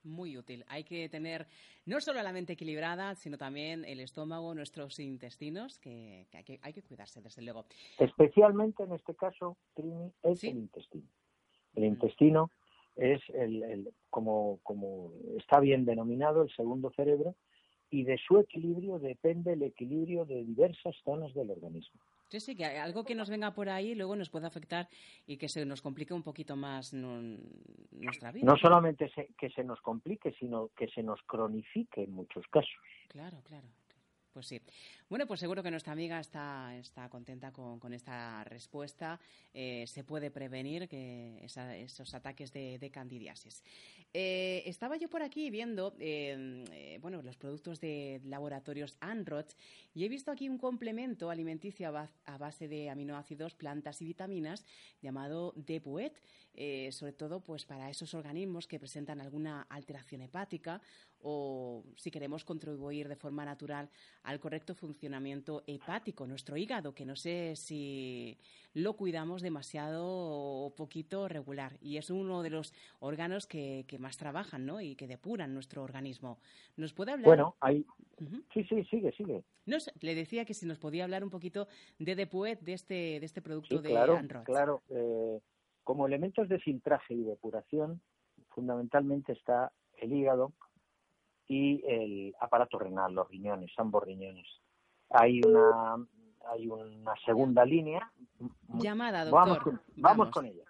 muy 0.04 0.36
útil. 0.36 0.64
Hay 0.68 0.84
que 0.84 1.08
tener 1.08 1.46
no 1.86 2.00
solo 2.00 2.22
la 2.22 2.32
mente 2.32 2.54
equilibrada, 2.54 3.14
sino 3.14 3.38
también 3.38 3.84
el 3.84 4.00
estómago, 4.00 4.54
nuestros 4.54 4.98
intestinos, 4.98 5.78
que, 5.78 6.26
hay, 6.32 6.72
que 6.72 6.82
cuidarse, 6.82 7.20
desde 7.20 7.42
luego. 7.42 7.66
Especialmente 7.98 8.82
en 8.84 8.92
este 8.92 9.14
caso, 9.14 9.56
Trini, 9.74 10.12
es 10.22 10.44
el 10.44 10.58
intestino. 10.58 11.08
El 11.74 11.84
intestino 11.84 12.50
es, 12.96 13.20
el, 13.32 13.92
como, 14.10 14.60
como 14.62 15.12
está 15.38 15.60
bien 15.60 15.84
denominado, 15.84 16.42
el 16.42 16.50
segundo 16.54 16.90
cerebro, 16.94 17.34
y 17.92 18.04
de 18.04 18.18
su 18.18 18.38
equilibrio 18.38 18.98
depende 18.98 19.52
el 19.52 19.62
equilibrio 19.62 20.24
de 20.24 20.42
diversas 20.42 20.96
zonas 21.04 21.32
del 21.34 21.50
organismo. 21.50 22.00
Sí, 22.28 22.40
sí, 22.40 22.56
que 22.56 22.64
algo 22.64 23.04
que 23.04 23.14
nos 23.14 23.28
venga 23.28 23.52
por 23.52 23.68
ahí 23.68 23.94
luego 23.94 24.16
nos 24.16 24.30
puede 24.30 24.46
afectar 24.46 24.88
y 25.26 25.36
que 25.36 25.50
se 25.50 25.66
nos 25.66 25.82
complique 25.82 26.14
un 26.14 26.22
poquito 26.22 26.56
más 26.56 26.94
nuestra 26.94 28.32
vida. 28.32 28.46
No 28.46 28.56
solamente 28.56 29.12
que 29.38 29.50
se 29.50 29.62
nos 29.62 29.82
complique, 29.82 30.32
sino 30.40 30.70
que 30.74 30.88
se 30.88 31.02
nos 31.02 31.20
cronifique 31.26 32.04
en 32.04 32.12
muchos 32.12 32.46
casos. 32.48 32.72
Claro, 33.08 33.42
claro. 33.44 33.68
Pues 34.32 34.46
sí. 34.46 34.62
Bueno, 35.10 35.26
pues 35.26 35.40
seguro 35.40 35.62
que 35.62 35.70
nuestra 35.70 35.92
amiga 35.92 36.18
está, 36.18 36.74
está 36.78 37.08
contenta 37.10 37.52
con, 37.52 37.92
esta 37.92 38.42
respuesta. 38.44 39.20
Eh, 39.52 39.84
se 39.86 40.04
puede 40.04 40.30
prevenir 40.30 40.88
que 40.88 41.44
esos 41.44 42.14
ataques 42.14 42.50
de, 42.50 42.78
de 42.78 42.90
candidiasis. 42.90 43.62
Eh, 44.14 44.62
estaba 44.64 44.96
yo 44.96 45.10
por 45.10 45.22
aquí 45.22 45.50
viendo 45.50 45.94
eh, 45.98 46.98
bueno, 47.02 47.20
los 47.20 47.36
productos 47.36 47.80
de 47.80 48.20
laboratorios 48.24 48.96
Anroch 49.00 49.50
y 49.94 50.04
he 50.04 50.08
visto 50.08 50.30
aquí 50.30 50.48
un 50.48 50.58
complemento 50.58 51.30
alimenticio 51.30 51.88
a, 51.88 52.38
base 52.38 52.68
de 52.68 52.88
aminoácidos, 52.88 53.54
plantas 53.54 54.00
y 54.00 54.06
vitaminas 54.06 54.64
llamado 55.00 55.52
Depuet, 55.56 56.12
sobre 56.90 57.12
todo 57.12 57.40
pues 57.40 57.64
para 57.64 57.88
esos 57.88 58.12
organismos 58.12 58.66
que 58.66 58.78
presentan 58.78 59.20
alguna 59.20 59.62
alteración 59.70 60.20
hepática 60.20 60.82
o 61.22 61.84
si 61.96 62.10
queremos 62.10 62.44
contribuir 62.44 63.08
de 63.08 63.16
forma 63.16 63.44
natural 63.44 63.88
al 64.22 64.40
correcto 64.40 64.74
funcionamiento 64.74 65.62
hepático, 65.66 66.26
nuestro 66.26 66.56
hígado, 66.56 66.94
que 66.94 67.06
no 67.06 67.16
sé 67.16 67.54
si 67.56 68.38
lo 68.74 68.94
cuidamos 68.94 69.42
demasiado 69.42 70.04
o 70.04 70.74
poquito 70.74 71.28
regular. 71.28 71.76
Y 71.80 71.96
es 71.96 72.10
uno 72.10 72.42
de 72.42 72.50
los 72.50 72.74
órganos 73.00 73.46
que, 73.46 73.84
más 73.98 74.16
trabajan 74.16 74.66
¿no? 74.66 74.80
y 74.80 74.96
que 74.96 75.06
depuran 75.06 75.54
nuestro 75.54 75.82
organismo. 75.82 76.38
¿Nos 76.76 76.92
puede 76.92 77.12
hablar? 77.12 77.26
Bueno, 77.26 77.56
hay... 77.60 77.84
Sí, 78.52 78.64
sí, 78.64 78.84
sigue, 78.84 79.12
sigue. 79.12 79.42
le 80.00 80.14
decía 80.14 80.44
que 80.44 80.54
si 80.54 80.66
nos 80.66 80.78
podía 80.78 81.04
hablar 81.04 81.24
un 81.24 81.30
poquito 81.30 81.66
de 81.98 82.14
Depuet, 82.14 82.60
de 82.60 82.72
este, 82.72 82.94
de 82.94 83.26
este 83.26 83.42
producto 83.42 83.80
de 83.80 83.90
claro, 83.90 84.20
Claro, 84.44 84.82
eh, 84.90 85.40
como 85.84 86.06
elementos 86.06 86.48
de 86.48 86.58
filtraje 86.58 87.14
y 87.14 87.24
depuración, 87.24 88.00
fundamentalmente 88.50 89.32
está 89.32 89.72
el 89.96 90.12
hígado, 90.12 90.52
y 91.52 91.82
el 91.86 92.34
aparato 92.40 92.78
renal, 92.78 93.12
los 93.12 93.28
riñones, 93.28 93.70
ambos 93.76 94.02
riñones. 94.04 94.46
Hay 95.10 95.42
una 95.44 95.96
hay 96.50 96.66
una 96.66 97.14
segunda 97.24 97.64
línea. 97.64 98.10
Llamada, 98.68 99.24
doctor. 99.26 99.80
Vamos 99.96 100.30
con, 100.30 100.46
ella. 100.46 100.64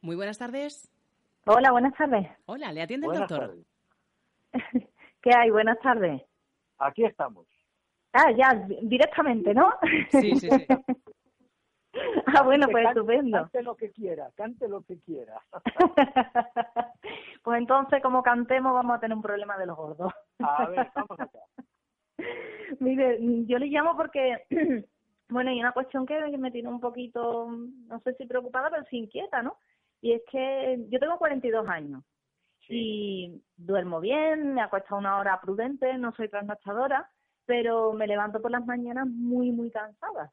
Muy 0.00 0.14
buenas 0.14 0.38
tardes. 0.38 0.88
Hola, 1.46 1.72
buenas 1.72 1.94
tardes. 1.94 2.28
Hola, 2.46 2.72
¿le 2.72 2.82
atiende 2.82 3.08
el 3.08 3.18
doctor? 3.18 3.56
¿Qué 5.22 5.30
hay? 5.36 5.50
Buenas 5.50 5.78
tardes. 5.80 6.22
Aquí 6.78 7.04
estamos. 7.04 7.46
Ah, 8.12 8.30
ya, 8.30 8.54
directamente, 8.82 9.52
¿no? 9.52 9.72
Sí, 10.10 10.36
sí, 10.36 10.48
sí. 10.48 10.48
ah, 12.26 12.42
bueno, 12.42 12.68
pues 12.70 12.86
estupendo. 12.86 13.38
Cante 13.38 13.62
lo 13.62 13.76
que 13.76 13.90
quiera, 13.90 14.30
cante 14.36 14.68
lo 14.68 14.82
que 14.82 14.98
quiera. 15.00 15.40
pues 17.42 17.58
entonces, 17.58 18.02
como 18.02 18.22
cantemos, 18.22 18.72
vamos 18.72 18.96
a 18.96 19.00
tener 19.00 19.16
un 19.16 19.22
problema 19.22 19.58
de 19.58 19.66
los 19.66 19.76
gordos. 19.76 20.12
a 20.38 20.66
ver, 20.66 20.90
vamos 20.94 21.18
acá. 21.18 21.38
Mire, 22.80 23.18
yo 23.46 23.58
le 23.58 23.66
llamo 23.66 23.96
porque, 23.96 24.44
bueno, 25.28 25.50
hay 25.50 25.60
una 25.60 25.72
cuestión 25.72 26.06
que 26.06 26.20
me 26.38 26.50
tiene 26.50 26.68
un 26.68 26.80
poquito, 26.80 27.48
no 27.50 28.00
sé 28.00 28.14
si 28.14 28.26
preocupada, 28.26 28.70
pero 28.70 28.84
sí 28.84 28.98
inquieta, 28.98 29.42
¿no? 29.42 29.56
Y 30.00 30.12
es 30.12 30.22
que 30.30 30.78
yo 30.88 30.98
tengo 30.98 31.18
42 31.18 31.68
años 31.68 32.02
y 32.70 33.42
duermo 33.56 34.00
bien, 34.00 34.54
me 34.54 34.62
acuesto 34.62 34.96
una 34.96 35.18
hora 35.18 35.40
prudente, 35.40 35.98
no 35.98 36.14
soy 36.14 36.28
trasnochadora, 36.28 37.10
pero 37.44 37.92
me 37.92 38.06
levanto 38.06 38.40
por 38.40 38.52
las 38.52 38.64
mañanas 38.64 39.08
muy, 39.08 39.50
muy 39.50 39.70
cansada. 39.70 40.32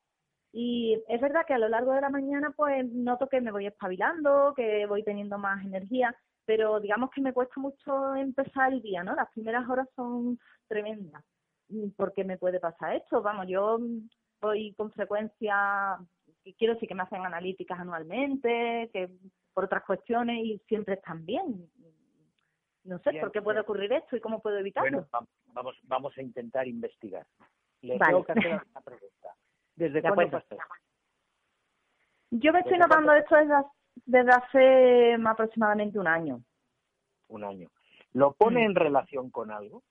Y 0.60 1.00
es 1.08 1.22
verdad 1.22 1.46
que 1.46 1.54
a 1.54 1.60
lo 1.60 1.70
largo 1.70 1.94
de 1.94 2.02
la 2.02 2.10
mañana 2.10 2.52
pues 2.56 2.84
noto 2.92 3.30
que 3.30 3.40
me 3.42 3.52
voy 3.52 3.68
espabilando, 3.68 4.56
que 4.56 4.88
voy 4.88 5.04
teniendo 5.04 5.38
más 5.38 5.64
energía, 5.64 6.16
pero 6.46 6.80
digamos 6.80 7.12
que 7.12 7.22
me 7.22 7.32
cuesta 7.32 7.62
mucho 7.62 8.16
empezar 8.16 8.74
el 8.74 8.82
día, 8.82 9.04
¿no? 9.04 9.14
Las 9.14 9.30
primeras 9.30 9.70
horas 9.70 9.88
son 9.96 10.40
tremendas. 10.68 11.24
¿Por 11.96 12.12
qué 12.12 12.24
me 12.24 12.40
puede 12.40 12.60
pasar 12.60 12.96
esto? 12.96 13.22
Vamos, 13.22 13.46
yo 13.48 13.78
voy 14.42 14.74
con 14.74 14.92
frecuencia, 14.92 16.00
quiero 16.58 16.74
decir 16.74 16.90
que 16.90 16.96
me 16.96 17.04
hacen 17.04 17.24
analíticas 17.24 17.80
anualmente, 17.80 18.90
que 18.92 19.12
por 19.54 19.66
otras 19.66 19.84
cuestiones 19.84 20.44
y 20.44 20.58
siempre 20.68 20.96
están 20.96 21.24
bien. 21.24 21.70
No 22.84 22.98
sé 22.98 23.14
por 23.20 23.32
qué 23.32 23.44
puede 23.44 23.60
ocurrir 23.60 23.94
esto 23.94 24.16
y 24.16 24.22
cómo 24.22 24.42
puedo 24.42 24.58
evitarlo. 24.58 25.06
Bueno, 25.12 25.28
vamos, 25.54 25.76
vamos 25.84 26.18
a 26.18 26.22
intentar 26.24 26.68
investigar. 26.68 27.28
Le 27.82 28.00
tengo 28.00 28.24
que 28.24 28.32
hacer 28.32 28.48
una 28.72 28.82
pregunta. 28.82 29.36
¿Desde 29.77 30.01
cuándo 30.01 30.41
Yo 32.31 32.51
me 32.51 32.60
estoy 32.60 32.79
notando 32.79 33.13
esto 33.13 33.36
desde, 34.05 34.31
hace 34.31 35.13
aproximadamente 35.24 36.00
un 36.00 36.07
año. 36.07 36.43
Un 37.27 37.43
año. 37.43 37.69
¿Lo 38.13 38.34
pone 38.34 38.62
mm. 38.62 38.65
en 38.65 38.75
relación 38.75 39.29
con 39.29 39.51
algo? 39.51 39.84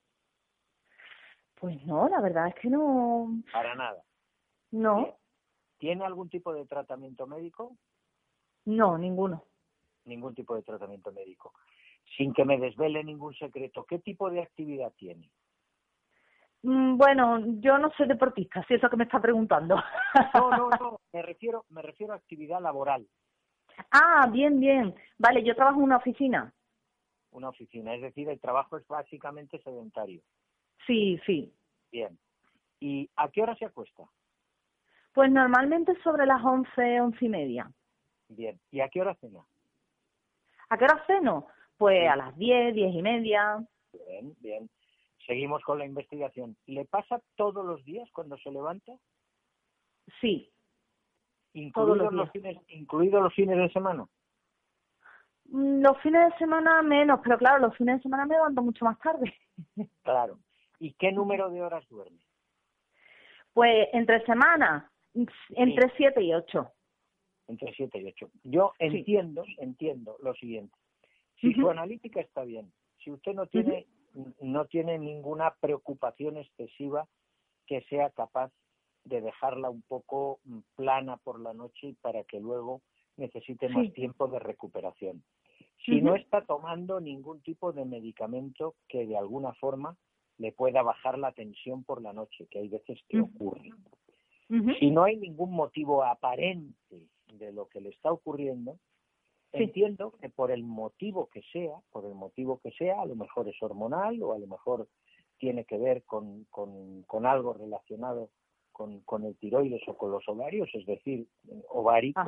Pues 1.55 1.81
no, 1.87 2.09
la 2.09 2.21
verdad 2.21 2.49
es 2.49 2.57
que 2.57 2.69
no. 2.69 3.29
Para 3.53 3.77
nada. 3.77 4.03
No. 4.73 5.17
¿Tiene 5.79 6.05
algún 6.05 6.29
tipo 6.29 6.53
de 6.53 6.67
tratamiento 6.67 7.29
médico? 7.29 7.77
No, 8.65 8.99
ninguno. 8.99 9.45
Ningún 10.05 10.35
tipo 10.35 10.57
de 10.57 10.63
tratamiento 10.63 11.13
médico. 11.13 11.53
Sin 12.17 12.35
que 12.35 12.45
me 12.45 12.59
desvele 12.59 13.05
ningún 13.05 13.35
secreto, 13.35 13.85
¿qué 13.85 14.01
tipo 14.01 14.31
de 14.31 14.43
actividad 14.43 14.93
tiene? 14.97 15.31
Mm, 16.67 16.97
bueno, 16.97 17.39
yo 17.61 17.79
no 17.79 17.93
soy 17.97 18.09
deportista, 18.09 18.61
si 18.67 18.75
es 18.75 18.81
eso 18.81 18.91
que 18.91 18.97
me 18.97 19.05
está 19.05 19.21
preguntando. 19.21 19.77
No, 20.35 20.51
no, 20.51 20.69
no, 20.81 21.01
me 21.13 21.23
refiero, 21.23 21.65
me 21.69 21.81
refiero 21.81 22.13
a 22.13 22.17
actividad 22.17 22.61
laboral. 22.61 23.07
Ah, 23.93 24.29
bien, 24.33 24.59
bien. 24.59 24.93
Vale, 25.17 25.45
yo 25.45 25.55
trabajo 25.55 25.79
en 25.79 25.85
una 25.85 25.99
oficina. 25.99 26.53
Una 27.31 27.51
oficina, 27.51 27.95
es 27.95 28.03
decir, 28.03 28.29
el 28.29 28.41
trabajo 28.41 28.77
es 28.79 28.87
básicamente 28.89 29.61
sedentario. 29.63 30.23
Sí, 30.89 31.21
sí. 31.25 31.55
Bien. 31.93 32.19
¿Y 32.81 33.09
a 33.15 33.29
qué 33.29 33.43
hora 33.43 33.55
se 33.55 33.67
acuesta? 33.67 34.03
Pues 35.15 35.31
normalmente 35.31 35.95
sobre 36.03 36.27
las 36.27 36.45
once, 36.45 37.01
once 37.01 37.25
y 37.25 37.29
media. 37.29 37.71
Bien. 38.29 38.59
¿Y 38.73 38.81
a 38.81 38.89
qué 38.89 39.03
hora 39.03 39.15
cena? 39.21 39.45
¿A 40.69 40.77
qué 40.77 40.85
hora 40.85 41.05
ceno? 41.07 41.47
Pues 41.79 42.11
a 42.11 42.17
las 42.17 42.37
diez, 42.37 42.75
diez 42.75 42.93
y 42.93 43.03
media. 43.03 43.65
Bien, 43.93 44.35
bien. 44.41 44.69
Seguimos 45.27 45.63
con 45.63 45.79
la 45.79 45.87
investigación. 45.87 46.57
¿Le 46.67 46.85
pasa 46.85 47.21
todos 47.35 47.65
los 47.65 47.85
días 47.85 48.09
cuando 48.13 48.39
se 48.39 48.51
levanta? 48.51 48.93
Sí. 50.21 50.53
¿Incluidos 51.53 52.13
los, 52.13 52.31
fines, 52.31 52.59
¿Incluidos 52.69 53.23
los 53.23 53.35
fines 53.35 53.57
de 53.57 53.69
semana? 53.71 54.07
Mm, 55.47 55.83
los 55.83 56.01
fines 56.01 56.31
de 56.31 56.39
semana 56.39 56.83
menos, 56.83 57.21
pero 57.25 57.39
claro, 57.39 57.59
los 57.67 57.77
fines 57.77 57.97
de 57.97 58.03
semana 58.03 58.27
me 58.27 58.35
levanto 58.35 58.63
mucho 58.63 58.85
más 58.85 58.99
tarde. 59.01 59.35
Claro. 60.03 60.39
¿Y 60.79 60.93
qué 60.93 61.11
número 61.11 61.51
de 61.51 61.63
horas 61.63 61.89
duerme? 61.89 62.21
Pues 63.53 63.89
entre 63.95 64.25
semana, 64.27 64.93
entre 65.15 65.91
siete 65.97 66.23
y 66.23 66.35
ocho. 66.35 66.71
Entre 67.49 67.73
siete 67.75 67.99
y 67.99 68.07
ocho. 68.07 68.31
Yo 68.45 68.73
entiendo, 68.79 69.45
entiendo 69.59 70.19
lo 70.23 70.35
siguiente. 70.35 70.77
Si 71.41 71.55
su 71.55 71.69
analítica 71.71 72.21
está 72.21 72.43
bien, 72.45 72.71
si 72.99 73.11
usted 73.11 73.33
no 73.33 73.47
tiene 73.47 73.87
no 74.41 74.65
tiene 74.67 74.99
ninguna 74.99 75.55
preocupación 75.61 76.37
excesiva 76.37 77.07
que 77.67 77.83
sea 77.83 78.11
capaz 78.11 78.53
de 79.05 79.21
dejarla 79.21 79.71
un 79.71 79.83
poco 79.83 80.41
mm, 80.45 80.59
plana 80.75 81.17
por 81.19 81.41
la 81.41 81.53
noche 81.53 81.89
y 81.89 81.93
para 81.95 82.25
que 82.25 82.41
luego 82.41 82.83
necesite 83.17 83.69
más 83.69 83.93
tiempo 83.93 84.29
de 84.29 84.39
recuperación. 84.39 85.23
Si 85.85 86.01
no 86.01 86.17
está 86.17 86.45
tomando 86.45 87.01
ningún 87.01 87.41
tipo 87.43 87.73
de 87.73 87.85
medicamento 87.85 88.75
que 88.89 89.07
de 89.07 89.17
alguna 89.17 89.53
forma 89.55 89.97
le 90.39 90.53
pueda 90.53 90.83
bajar 90.83 91.19
la 91.19 91.33
tensión 91.33 91.85
por 91.85 92.03
la 92.03 92.13
noche, 92.13 92.47
que 92.51 92.59
hay 92.59 92.69
veces 92.69 92.99
que 93.09 93.21
ocurre. 93.21 93.71
Si 94.79 94.91
no 94.91 95.05
hay 95.05 95.17
ningún 95.17 95.53
motivo 95.53 96.05
aparente 96.05 96.77
de 97.33 97.53
lo 97.53 97.69
que 97.69 97.81
le 97.81 97.91
está 97.91 98.13
ocurriendo, 98.13 98.79
Entiendo 99.63 100.13
que 100.21 100.29
por 100.29 100.51
el 100.51 100.63
motivo 100.63 101.29
que 101.29 101.43
sea, 101.53 101.77
por 101.91 102.05
el 102.05 102.15
motivo 102.15 102.61
que 102.61 102.71
sea, 102.73 103.01
a 103.01 103.07
lo 103.07 103.17
mejor 103.17 103.49
es 103.49 103.63
hormonal 103.63 104.23
o 104.23 104.33
a 104.33 104.39
lo 104.39 104.47
mejor 104.47 104.89
tiene 105.39 105.65
que 105.65 105.79
ver 105.79 106.03
con, 106.05 106.45
con, 106.51 107.27
algo 107.27 107.53
relacionado 107.53 108.31
con, 108.73 109.01
con, 109.01 109.25
el 109.25 109.37
tiroides 109.37 109.83
o 109.89 109.97
con 109.97 110.11
los 110.11 110.27
ovarios, 110.29 110.69
es 110.75 110.87
decir, 110.87 111.27
ovárico, 111.69 112.21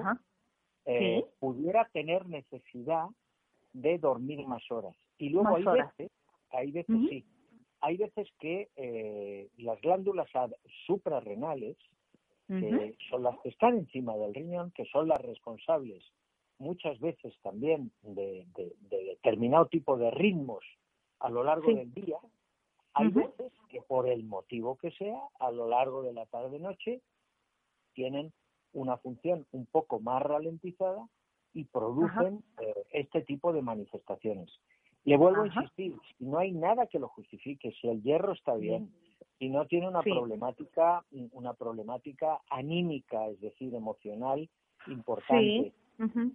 eh, 0.84 1.24
pudiera 1.38 1.88
tener 1.92 2.26
necesidad 2.26 3.06
de 3.72 3.98
dormir 3.98 4.46
más 4.46 4.62
horas. 4.70 4.96
Y 5.18 5.30
luego 5.30 5.56
hay 5.56 5.64
veces, 5.64 6.10
hay 6.50 6.70
veces 6.70 6.96
sí, 7.08 7.24
hay 7.80 7.96
veces 7.96 8.28
que 8.38 8.68
eh, 8.76 9.48
las 9.58 9.80
glándulas 9.80 10.28
suprarrenales, 10.86 11.76
que 12.46 12.96
son 13.10 13.24
las 13.24 13.38
que 13.40 13.50
están 13.50 13.76
encima 13.76 14.16
del 14.16 14.34
riñón, 14.34 14.70
que 14.70 14.86
son 14.86 15.06
las 15.08 15.20
responsables 15.20 16.02
muchas 16.58 16.98
veces 17.00 17.34
también 17.42 17.92
de, 18.02 18.46
determinado 18.90 19.66
tipo 19.66 19.96
de 19.96 20.10
ritmos 20.10 20.64
a 21.20 21.28
lo 21.28 21.42
largo 21.42 21.72
del 21.72 21.92
día, 21.92 22.18
hay 22.94 23.08
veces 23.08 23.52
que 23.68 23.80
por 23.82 24.08
el 24.08 24.24
motivo 24.24 24.76
que 24.76 24.90
sea, 24.92 25.20
a 25.38 25.50
lo 25.50 25.68
largo 25.68 26.02
de 26.02 26.12
la 26.12 26.26
tarde-noche, 26.26 27.00
tienen 27.92 28.32
una 28.72 28.96
función 28.98 29.46
un 29.52 29.66
poco 29.66 30.00
más 30.00 30.22
ralentizada 30.22 31.08
y 31.54 31.64
producen 31.64 32.44
eh, 32.60 32.74
este 32.92 33.22
tipo 33.22 33.52
de 33.52 33.62
manifestaciones. 33.62 34.50
Le 35.04 35.16
vuelvo 35.16 35.42
a 35.42 35.46
insistir, 35.46 35.96
si 36.16 36.24
no 36.24 36.38
hay 36.38 36.52
nada 36.52 36.86
que 36.86 36.98
lo 36.98 37.08
justifique, 37.08 37.72
si 37.80 37.88
el 37.88 38.02
hierro 38.02 38.32
está 38.32 38.54
bien, 38.54 38.92
Si 39.38 39.48
no 39.48 39.66
tiene 39.66 39.88
una 39.88 40.02
problemática, 40.02 41.04
una 41.32 41.54
problemática 41.54 42.40
anímica, 42.50 43.28
es 43.28 43.40
decir, 43.40 43.74
emocional 43.74 44.48
importante. 44.86 45.72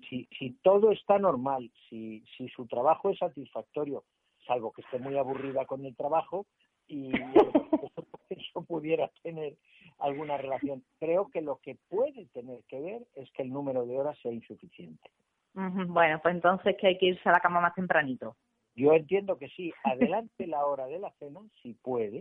Si, 0.09 0.27
si 0.37 0.51
todo 0.61 0.91
está 0.91 1.19
normal, 1.19 1.71
si, 1.89 2.23
si 2.37 2.49
su 2.49 2.65
trabajo 2.67 3.09
es 3.09 3.17
satisfactorio, 3.17 4.03
salvo 4.45 4.71
que 4.73 4.81
esté 4.81 4.99
muy 4.99 5.17
aburrida 5.17 5.65
con 5.65 5.85
el 5.85 5.95
trabajo 5.95 6.45
y 6.87 7.11
eso 8.29 8.63
pudiera 8.65 9.09
tener 9.21 9.55
alguna 9.99 10.37
relación. 10.37 10.83
Creo 10.99 11.29
que 11.29 11.41
lo 11.41 11.57
que 11.57 11.77
puede 11.89 12.25
tener 12.27 12.63
que 12.67 12.79
ver 12.81 13.07
es 13.15 13.31
que 13.31 13.43
el 13.43 13.51
número 13.51 13.85
de 13.85 13.97
horas 13.97 14.17
sea 14.21 14.31
insuficiente. 14.31 15.09
Bueno, 15.53 16.19
pues 16.21 16.33
entonces 16.33 16.75
que 16.79 16.87
hay 16.87 16.97
que 16.97 17.07
irse 17.07 17.29
a 17.29 17.31
la 17.31 17.39
cama 17.39 17.61
más 17.61 17.75
tempranito. 17.75 18.35
Yo 18.75 18.93
entiendo 18.93 19.37
que 19.37 19.49
sí. 19.49 19.71
Adelante 19.83 20.47
la 20.47 20.65
hora 20.65 20.87
de 20.87 20.99
la 20.99 21.11
cena, 21.19 21.41
si 21.61 21.73
puede. 21.73 22.19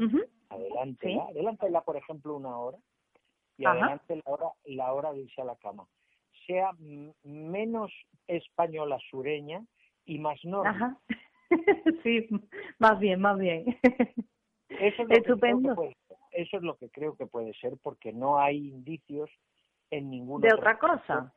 Adelante, 0.51 1.19
Adelántela, 1.31 1.81
por 1.81 1.97
ejemplo, 1.97 2.37
una 2.37 2.57
hora. 2.59 2.79
Y 3.57 3.65
adelante 3.65 4.17
la 4.17 4.33
hora, 4.33 4.47
la 4.67 4.93
hora 4.93 5.13
de 5.13 5.21
irse 5.21 5.41
a 5.41 5.45
la 5.47 5.57
cama. 5.57 5.87
Sea 6.47 6.71
menos 7.23 7.93
española 8.27 8.99
sureña 9.11 9.63
y 10.05 10.19
más 10.19 10.43
normal. 10.45 10.97
sí, 12.03 12.29
más 12.79 12.99
bien, 12.99 13.21
más 13.21 13.39
bien. 13.39 13.79
Eso 14.69 15.03
es 15.03 15.11
Estupendo. 15.11 15.75
eso 16.31 16.57
es 16.57 16.63
lo 16.63 16.77
que 16.77 16.89
creo 16.91 17.17
que 17.17 17.27
puede 17.27 17.53
ser 17.55 17.75
porque 17.83 18.13
no 18.13 18.39
hay 18.39 18.69
indicios 18.69 19.31
en 19.91 20.11
ninguna 20.11 20.49
de 20.49 20.55
otra 20.55 20.79
cosa. 20.79 21.33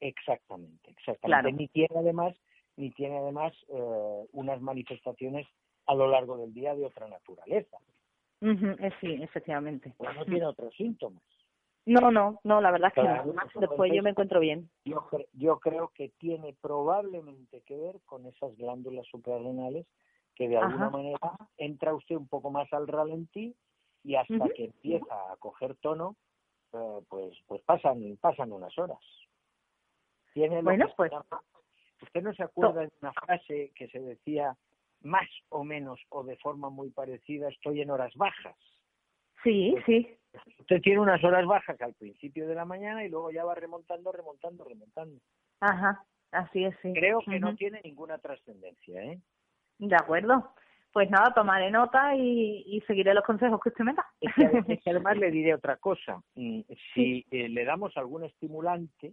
Exactamente, 0.00 0.90
exactamente. 0.90 1.52
Ni 1.52 1.68
tiene 1.68 1.94
además, 1.96 2.34
ni 2.76 2.90
tiene 2.92 3.18
además 3.18 3.52
eh, 3.68 4.26
unas 4.32 4.60
manifestaciones 4.60 5.46
a 5.86 5.94
lo 5.94 6.08
largo 6.08 6.38
del 6.38 6.54
día 6.54 6.74
de 6.74 6.84
otra 6.84 7.08
naturaleza. 7.08 7.78
Eh, 8.40 8.90
sí, 9.00 9.18
efectivamente. 9.20 9.92
Pues 9.96 10.14
no 10.16 10.24
tiene 10.24 10.46
otros 10.46 10.74
síntomas. 10.76 11.22
No, 11.88 12.10
no, 12.10 12.38
no, 12.44 12.60
la 12.60 12.70
verdad 12.70 12.92
es 12.94 13.02
que 13.02 13.02
no. 13.02 13.42
Después 13.60 13.92
yo 13.92 14.02
me 14.02 14.10
encuentro 14.10 14.40
bien. 14.40 14.70
Yo, 14.84 15.08
yo 15.32 15.58
creo 15.58 15.90
que 15.94 16.10
tiene 16.18 16.54
probablemente 16.60 17.62
que 17.62 17.76
ver 17.76 18.00
con 18.04 18.26
esas 18.26 18.54
glándulas 18.56 19.06
suprarrenales 19.06 19.86
que 20.34 20.48
de 20.48 20.58
alguna 20.58 20.90
manera 20.90 21.18
entra 21.56 21.94
usted 21.94 22.16
un 22.16 22.28
poco 22.28 22.50
más 22.50 22.72
al 22.72 22.86
ralentí 22.86 23.56
y 24.04 24.14
hasta 24.14 24.48
que 24.50 24.66
empieza 24.66 25.32
a 25.32 25.36
coger 25.38 25.76
tono, 25.76 26.14
eh, 26.72 27.00
pues 27.08 27.36
pues 27.46 27.62
pasan 27.62 28.18
pasan 28.20 28.52
unas 28.52 28.76
horas. 28.78 29.00
Tiene 30.34 30.62
bueno, 30.62 30.86
pues 30.96 31.10
usted 32.02 32.22
no 32.22 32.34
se 32.34 32.42
acuerda 32.44 32.82
de 32.82 32.92
una 33.00 33.12
frase 33.14 33.72
que 33.74 33.88
se 33.88 33.98
decía 33.98 34.56
más 35.00 35.28
o 35.48 35.64
menos 35.64 36.00
o 36.10 36.22
de 36.22 36.36
forma 36.36 36.70
muy 36.70 36.90
parecida, 36.90 37.48
estoy 37.48 37.80
en 37.80 37.90
horas 37.90 38.12
bajas. 38.14 38.56
Sí, 39.42 39.70
pues, 39.72 39.84
sí. 39.86 40.18
Usted 40.58 40.80
tiene 40.80 41.00
unas 41.00 41.22
horas 41.24 41.46
bajas 41.46 41.80
al 41.80 41.94
principio 41.94 42.46
de 42.48 42.54
la 42.54 42.64
mañana 42.64 43.04
y 43.04 43.08
luego 43.08 43.30
ya 43.30 43.44
va 43.44 43.54
remontando, 43.54 44.12
remontando, 44.12 44.64
remontando. 44.64 45.20
Ajá, 45.60 46.04
así 46.32 46.64
es, 46.64 46.74
sí. 46.82 46.92
Creo 46.92 47.20
que 47.20 47.40
no 47.40 47.54
tiene 47.56 47.80
ninguna 47.82 48.18
trascendencia, 48.18 49.02
¿eh? 49.02 49.20
De 49.78 49.96
acuerdo. 49.96 50.52
Pues 50.92 51.10
nada, 51.10 51.32
tomaré 51.34 51.70
nota 51.70 52.14
y, 52.16 52.82
seguiré 52.86 53.12
los 53.12 53.24
consejos 53.24 53.60
que 53.60 53.68
usted 53.68 53.84
me 53.84 53.94
da. 53.94 54.06
Es 54.20 54.34
que, 54.34 54.90
además 54.90 55.16
le 55.18 55.30
diré 55.30 55.54
otra 55.54 55.76
cosa. 55.76 56.22
Mm, 56.34 56.60
si 56.94 57.26
eh, 57.30 57.48
le 57.48 57.64
damos 57.64 57.96
algún 57.96 58.24
estimulante, 58.24 59.12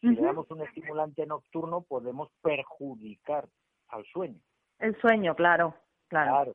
si 0.00 0.08
le 0.08 0.22
damos 0.22 0.50
un 0.50 0.62
estimulante 0.62 1.26
nocturno, 1.26 1.82
podemos 1.82 2.30
perjudicar 2.42 3.46
al 3.88 4.04
sueño. 4.06 4.40
El 4.78 4.98
sueño, 5.00 5.34
claro, 5.34 5.74
claro. 6.08 6.54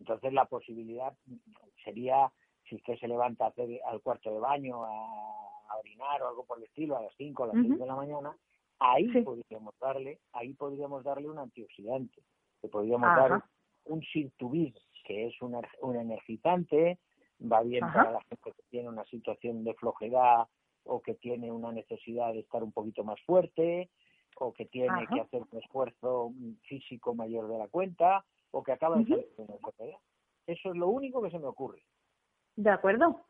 Entonces 0.00 0.32
la 0.32 0.44
posibilidad 0.44 1.12
sería, 1.84 2.30
si 2.68 2.76
usted 2.76 2.96
se 2.98 3.08
levanta 3.08 3.46
a 3.46 3.48
hacer 3.48 3.80
al 3.86 4.00
cuarto 4.00 4.32
de 4.32 4.40
baño 4.40 4.84
a, 4.84 5.44
orinar 5.78 6.22
o 6.22 6.28
algo 6.28 6.44
por 6.44 6.58
el 6.58 6.64
estilo 6.64 6.96
a 6.96 7.02
las 7.02 7.14
5 7.16 7.42
o 7.42 7.44
a 7.44 7.54
las 7.54 7.64
6 7.64 7.78
de 7.78 7.86
la 7.86 7.94
mañana, 7.94 8.36
ahí 8.80 9.06
podríamos 9.22 9.74
darle, 9.78 10.18
ahí 10.32 10.54
podríamos 10.54 11.04
darle 11.04 11.28
un 11.28 11.38
antioxidante, 11.38 12.22
que 12.60 12.68
podríamos 12.68 13.08
dar 13.14 13.44
un 13.84 14.02
Sirtuvid, 14.02 14.74
que 15.04 15.26
es 15.26 15.40
un, 15.40 15.60
un 15.82 15.96
energizante, 15.96 16.98
va 17.40 17.62
bien 17.62 17.80
para 17.80 18.12
la 18.12 18.20
gente 18.22 18.52
que 18.52 18.62
tiene 18.70 18.88
una 18.88 19.04
situación 19.04 19.62
de 19.62 19.74
flojedad 19.74 20.48
o 20.84 21.00
que 21.00 21.14
tiene 21.14 21.52
una 21.52 21.70
necesidad 21.70 22.32
de 22.32 22.40
estar 22.40 22.64
un 22.64 22.72
poquito 22.72 23.04
más 23.04 23.20
fuerte, 23.22 23.90
o 24.40 24.52
que 24.52 24.66
tiene 24.66 25.06
que 25.12 25.20
hacer 25.20 25.42
un 25.50 25.58
esfuerzo 25.58 26.32
físico 26.62 27.14
mayor 27.14 27.48
de 27.48 27.58
la 27.58 27.68
cuenta, 27.68 28.24
o 28.50 28.62
que 28.62 28.72
acaba 28.72 28.96
de 28.96 29.04
salir 29.04 29.28
de 29.36 29.42
una 29.42 29.54
enfermedad. 29.54 29.98
Eso 30.46 30.70
es 30.70 30.76
lo 30.76 30.88
único 30.88 31.22
que 31.22 31.30
se 31.30 31.38
me 31.38 31.46
ocurre. 31.46 31.82
De 32.58 32.70
acuerdo. 32.70 33.24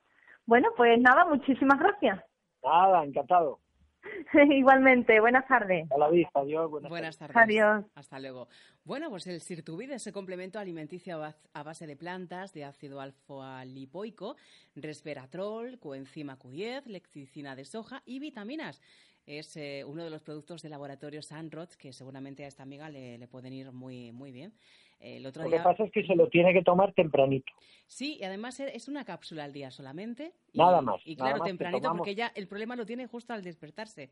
Bueno, 0.47 0.71
pues 0.75 0.99
nada, 0.99 1.27
muchísimas 1.27 1.79
gracias. 1.79 2.19
Nada, 2.65 3.05
encantado. 3.05 3.61
Igualmente, 4.51 5.21
buenas 5.21 5.47
tardes. 5.47 5.87
A 5.93 5.99
la 5.99 6.09
vista, 6.09 6.41
adiós. 6.41 6.71
Buenas, 6.71 7.19
tardes. 7.19 7.37
Adiós. 7.37 7.85
Hasta 7.95 8.19
luego. 8.21 8.49
Bueno, 8.85 9.11
pues 9.11 9.27
el 9.27 9.43
Sirtuvide 9.43 9.97
es 9.97 10.11
complemento 10.15 10.59
alimenticio 10.59 11.23
a 11.53 11.63
base 11.63 11.87
de 11.87 11.95
plantas, 11.95 12.55
de 12.55 12.65
ácido 12.65 13.03
alfa-lipoico, 13.03 14.37
resveratrol, 14.75 15.79
coenzima 15.79 16.39
Q10, 16.39 16.87
lecticina 16.87 17.55
de 17.55 17.67
soja 17.67 18.03
y 18.07 18.21
vitaminas. 18.21 18.81
Es 19.27 19.59
eh, 19.59 19.85
uno 19.87 20.05
de 20.05 20.09
los 20.09 20.23
productos 20.23 20.63
de 20.63 20.71
laboratorio 20.71 21.21
Sandroth 21.21 21.75
que 21.75 21.93
seguramente 21.93 22.47
a 22.47 22.49
esta 22.49 22.63
amiga 22.63 22.89
le, 22.89 23.19
le 23.19 23.29
pueden 23.29 23.53
ir 23.53 23.73
muy, 23.73 24.11
muy 24.11 24.33
bien 24.33 24.55
lo 25.01 25.51
que 25.51 25.61
pasa 25.61 25.85
es 25.85 25.93
que 25.93 26.05
se 26.05 26.17
lo 26.17 26.29
tiene 26.29 26.53
que 26.53 26.63
tomar 26.63 26.93
tempranito. 26.93 27.53
Sí, 27.87 28.19
y 28.21 28.25
además 28.25 28.61
es 28.61 28.89
una 28.89 29.05
cápsula 29.05 29.45
al 29.45 29.53
día 29.53 29.71
solamente. 29.71 30.33
nada 30.53 30.83
más. 30.83 31.01
Y 31.05 31.17
claro, 31.17 31.43
tempranito, 31.43 31.95
porque 31.97 32.15
ya 32.15 32.33
el 32.35 32.49
problema 32.49 32.77
lo 32.77 32.85
tiene 32.85 33.07
justo 33.07 33.33
al 33.33 33.43
despertarse. 33.43 34.11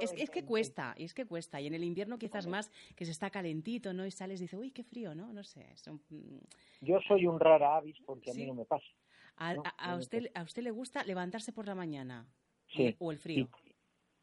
es, 0.00 0.30
que, 0.30 0.44
cuesta, 0.44 0.94
y 0.96 1.04
es 1.04 1.14
que 1.14 1.26
cuesta. 1.26 1.60
Y 1.60 1.66
en 1.66 1.74
el 1.74 1.82
invierno 1.82 2.18
quizás 2.18 2.46
más, 2.46 2.70
que 2.94 3.04
se 3.04 3.10
está 3.10 3.30
calentito, 3.30 3.92
¿no? 3.92 4.06
Y 4.06 4.10
sales 4.10 4.40
y 4.40 4.44
dices, 4.44 4.58
uy, 4.58 4.70
qué 4.70 4.84
frío, 4.84 5.14
¿no? 5.14 5.32
No 5.32 5.42
sé. 5.42 5.66
Mm. 6.10 6.38
Yo 6.80 7.00
soy 7.08 7.26
un 7.26 7.40
rara 7.40 7.76
avis 7.76 7.96
porque 8.04 8.30
a 8.30 8.34
mí 8.34 8.46
no 8.46 8.54
me 8.54 8.64
pasa. 8.64 8.86
A, 9.36 9.96
usted, 9.96 10.30
¿A 10.34 10.42
usted 10.42 10.62
le 10.62 10.70
gusta 10.70 11.02
levantarse 11.04 11.52
por 11.52 11.66
la 11.66 11.74
mañana? 11.74 12.26
Sí. 12.68 12.94
¿O 12.98 13.10
el 13.10 13.18
frío? 13.18 13.48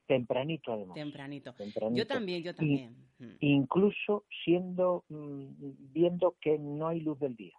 Tempranito, 0.10 0.74
además. 0.74 0.96
Tempranito. 0.96 1.54
Yo 1.92 2.08
también, 2.08 2.42
yo 2.42 2.56
también. 2.56 2.96
Mm. 3.20 3.36
incluso 3.42 4.26
siendo, 4.44 5.04
mm, 5.10 5.94
viendo 5.94 6.36
que 6.42 6.58
no 6.58 6.88
hay 6.88 7.02
luz 7.02 7.20
del 7.20 7.36
día. 7.36 7.54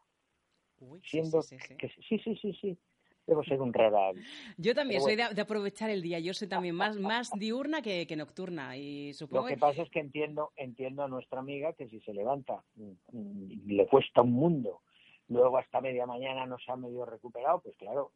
siendo 1.05 1.43
sí, 1.43 1.57
sí, 1.61 1.77
que 1.77 1.89
sí, 2.09 2.19
sí, 2.19 2.37
sí, 2.43 2.59
sí. 2.61 2.79
Debo 3.25 3.45
ser 3.45 3.61
un 3.61 3.73
rara. 3.73 4.11
Yo 4.57 4.75
también 4.75 5.01
soy 5.01 5.15
de, 5.15 5.23
aprovechar 5.23 5.91
el 5.91 6.03
día. 6.03 6.19
Yo 6.19 6.35
soy 6.35 6.49
también 6.49 6.75
más, 6.75 6.99
más 6.99 7.31
diurna 7.39 7.83
que, 7.83 8.05
que 8.09 8.17
nocturna. 8.17 8.77
Y 8.77 9.13
supongo 9.13 9.43
Lo 9.43 9.55
que 9.55 9.57
pasa 9.57 9.83
es 9.83 9.91
que 9.91 10.01
entiendo, 10.01 10.51
entiendo 10.57 11.05
a 11.05 11.09
nuestra 11.09 11.39
amiga 11.39 11.73
que 11.75 11.89
si 11.89 12.01
se 12.01 12.13
levanta 12.13 12.65
mm, 12.75 13.69
le 13.69 13.87
cuesta 13.87 14.23
un 14.23 14.33
mundo, 14.33 14.81
luego 15.29 15.57
hasta 15.57 15.81
media 15.81 16.05
mañana 16.05 16.47
no 16.47 16.59
se 16.59 16.73
ha 16.73 16.77
medio 16.77 17.05
recuperado, 17.05 17.61
pues 17.61 17.77
claro, 17.77 18.11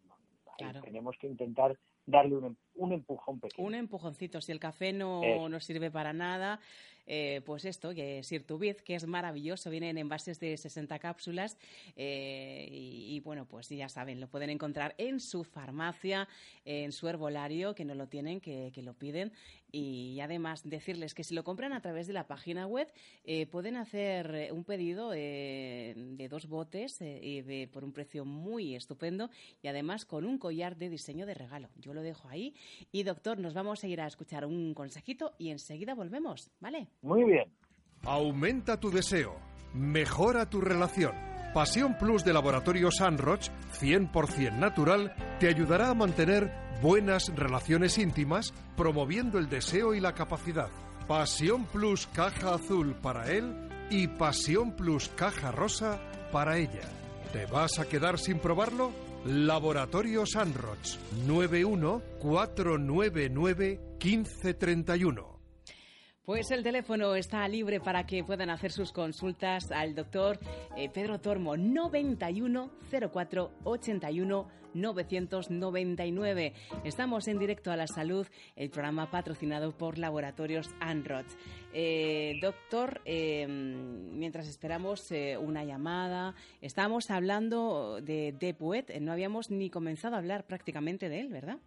tenemos 0.82 1.16
que 1.18 1.28
intentar 1.28 1.78
darle 2.06 2.36
un, 2.36 2.56
un, 2.74 2.92
empujón 2.92 3.40
pequeño. 3.40 3.66
Un 3.66 3.74
empujoncito. 3.74 4.40
Si 4.40 4.52
el 4.52 4.60
café 4.60 4.92
no, 4.92 5.48
no 5.48 5.60
sirve 5.60 5.90
para 5.90 6.12
nada, 6.12 6.60
eh, 7.06 7.42
pues 7.44 7.64
esto, 7.64 7.94
que 7.94 8.22
Sirtubiz, 8.22 8.80
que 8.82 8.94
es 8.94 9.06
maravilloso, 9.06 9.70
viene 9.70 9.90
en 9.90 9.98
envases 9.98 10.40
de 10.40 10.56
60 10.56 10.98
cápsulas 10.98 11.58
eh, 11.96 12.66
y, 12.70 13.20
bueno, 13.20 13.46
pues 13.46 13.68
ya 13.68 13.88
saben, 13.88 14.20
lo 14.20 14.28
pueden 14.28 14.50
encontrar 14.50 14.94
en 14.98 15.20
su 15.20 15.44
farmacia, 15.44 16.28
en 16.64 16.92
su 16.92 17.08
herbolario, 17.08 17.74
que 17.74 17.84
no 17.84 17.94
lo 17.94 18.08
tienen, 18.08 18.40
que, 18.40 18.72
lo 18.76 18.94
piden 18.94 19.32
y 19.72 20.20
además 20.20 20.62
decirles 20.68 21.14
que 21.14 21.24
si 21.24 21.34
lo 21.34 21.42
compran 21.42 21.72
a 21.72 21.80
través 21.80 22.06
de 22.06 22.12
la 22.12 22.26
página 22.26 22.66
web 22.66 22.86
eh, 23.24 23.46
pueden 23.46 23.76
hacer 23.76 24.52
un 24.52 24.62
pedido 24.62 25.10
de 25.10 26.28
dos 26.30 26.46
botes 26.46 27.00
y 27.00 27.40
de, 27.40 27.68
por 27.72 27.82
un 27.82 27.92
precio 27.92 28.24
muy 28.24 28.76
estupendo 28.76 29.30
y 29.62 29.68
además 29.68 30.04
con 30.04 30.26
un 30.26 30.38
collar 30.38 30.76
de 30.76 30.90
diseño 30.90 31.26
de 31.26 31.34
regalo. 31.34 31.70
Yo 31.76 31.94
lo 31.94 32.02
dejo 32.02 32.28
ahí 32.28 32.54
y 32.92 33.02
doctor, 33.02 33.38
nos 33.38 33.54
vamos 33.54 33.84
a 33.84 33.88
ir 33.88 34.00
a 34.00 34.06
escuchar 34.06 34.44
un 34.44 34.74
consejito 34.74 35.32
y 35.38 35.50
enseguida 35.50 35.94
volvemos, 35.94 36.50
¿vale? 36.60 36.88
Muy 37.02 37.24
bien. 37.24 37.50
Aumenta 38.02 38.78
tu 38.78 38.90
deseo. 38.90 39.36
Mejora 39.72 40.48
tu 40.48 40.60
relación. 40.60 41.12
Pasión 41.54 41.96
Plus 41.98 42.24
de 42.24 42.32
Laboratorio 42.32 42.90
Sunroch, 42.90 43.48
100% 43.80 44.58
natural, 44.58 45.14
te 45.38 45.48
ayudará 45.48 45.90
a 45.90 45.94
mantener 45.94 46.52
buenas 46.82 47.28
relaciones 47.34 47.96
íntimas, 47.98 48.52
promoviendo 48.76 49.38
el 49.38 49.48
deseo 49.48 49.94
y 49.94 50.00
la 50.00 50.14
capacidad. 50.14 50.70
Pasión 51.06 51.64
Plus 51.66 52.08
caja 52.08 52.54
azul 52.54 52.96
para 52.96 53.30
él 53.30 53.68
y 53.90 54.08
Pasión 54.08 54.74
Plus 54.74 55.08
caja 55.10 55.52
rosa 55.52 56.00
para 56.32 56.58
ella. 56.58 56.88
¿Te 57.32 57.46
vas 57.46 57.78
a 57.78 57.88
quedar 57.88 58.18
sin 58.18 58.38
probarlo? 58.38 58.92
Laboratorio 59.26 60.26
Sunroch, 60.26 60.98
91 61.24 62.02
499 62.20 63.78
1531. 63.98 65.33
Pues 66.24 66.50
el 66.52 66.62
teléfono 66.62 67.14
está 67.16 67.46
libre 67.48 67.80
para 67.80 68.06
que 68.06 68.24
puedan 68.24 68.48
hacer 68.48 68.72
sus 68.72 68.92
consultas 68.92 69.70
al 69.70 69.94
doctor 69.94 70.38
eh, 70.74 70.88
Pedro 70.88 71.20
Tormo, 71.20 71.54
91 71.54 72.70
04 73.12 73.50
81 73.62 74.48
999. 74.72 76.54
Estamos 76.82 77.28
en 77.28 77.38
directo 77.38 77.70
a 77.70 77.76
la 77.76 77.86
salud, 77.86 78.26
el 78.56 78.70
programa 78.70 79.10
patrocinado 79.10 79.76
por 79.76 79.98
Laboratorios 79.98 80.70
Anrod. 80.80 81.26
Eh, 81.74 82.38
doctor, 82.40 83.02
eh, 83.04 83.46
mientras 83.46 84.48
esperamos 84.48 85.12
una 85.40 85.62
llamada, 85.62 86.34
estamos 86.62 87.10
hablando 87.10 88.00
de 88.00 88.32
Depuet, 88.32 88.98
no 88.98 89.12
habíamos 89.12 89.50
ni 89.50 89.68
comenzado 89.68 90.14
a 90.14 90.20
hablar 90.20 90.46
prácticamente 90.46 91.10
de 91.10 91.20
él, 91.20 91.28
¿verdad? 91.28 91.58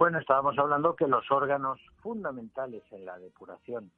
Bueno, 0.00 0.18
estábamos 0.18 0.58
hablando 0.58 0.96
que 0.96 1.06
los 1.06 1.30
órganos 1.30 1.78
fundamentales 1.98 2.82
en 2.90 3.04
la 3.04 3.18
depuración, 3.18 3.92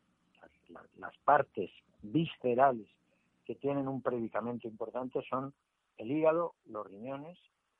las, 0.98 1.16
partes 1.18 1.70
viscerales 2.02 2.88
que 3.44 3.54
tienen 3.54 3.86
un 3.86 4.02
predicamento 4.02 4.66
importante 4.66 5.22
son 5.30 5.54
el 5.98 6.10
hígado, 6.10 6.54
los 6.66 6.88
riñones 6.88 7.38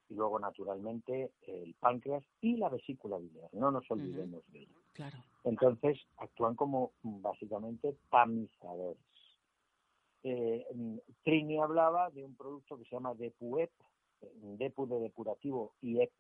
y 0.09 0.15
luego 0.15 0.39
naturalmente 0.39 1.33
el 1.49 1.75
páncreas 1.81 2.23
y 2.41 2.59
la 2.59 2.69
vesícula 2.69 3.19
biliar. 3.19 3.49
No 3.55 3.73
nos 3.73 3.91
olvidemos 3.91 4.41
de 4.53 4.61
ello. 4.61 4.81
Claro. 4.93 5.17
Entonces 5.43 5.99
actúan 6.19 6.55
como 6.55 6.93
básicamente 7.03 7.97
tamizadores. 8.09 9.03
Eh, 10.23 10.65
Trini 11.25 11.59
hablaba 11.59 12.11
de 12.11 12.23
un 12.23 12.37
producto 12.37 12.79
que 12.79 12.85
se 12.85 12.95
llama 12.95 13.15
DEPUEP, 13.15 13.73
DEPU 14.61 14.87
de 14.87 15.01
depurativo 15.01 15.73
y 15.81 16.01
EP 16.01 16.13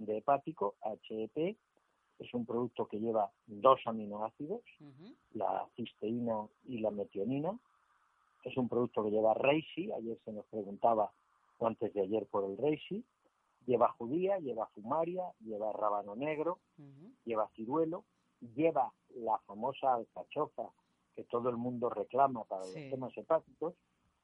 de 0.00 0.18
hepático, 0.18 0.74
HEP, 0.82 1.56
es 2.18 2.34
un 2.34 2.44
producto 2.44 2.86
que 2.86 2.98
lleva 2.98 3.30
dos 3.46 3.80
aminoácidos, 3.86 4.62
la 5.32 5.68
cisteína 5.76 6.48
y 6.64 6.78
la 6.78 6.90
metionina. 6.90 7.58
Es 8.44 8.56
un 8.56 8.68
producto 8.68 9.04
que 9.04 9.10
lleva 9.10 9.34
reishi, 9.34 9.92
ayer 9.92 10.18
se 10.24 10.32
nos 10.32 10.46
preguntaba, 10.46 11.12
o 11.58 11.66
antes 11.66 11.92
de 11.94 12.02
ayer 12.02 12.26
por 12.26 12.44
el 12.44 12.56
reishi. 12.56 13.04
Lleva 13.66 13.92
judía, 13.92 14.38
lleva 14.38 14.66
fumaria, 14.68 15.22
lleva 15.40 15.72
rábano 15.72 16.16
negro, 16.16 16.58
lleva 17.24 17.48
ciruelo, 17.54 18.04
lleva 18.54 18.92
la 19.16 19.38
famosa 19.46 19.94
alcachofa 19.94 20.70
que 21.14 21.24
todo 21.24 21.50
el 21.50 21.56
mundo 21.56 21.90
reclama 21.90 22.44
para 22.44 22.62
los 22.62 22.72
temas 22.72 23.16
hepáticos, 23.16 23.74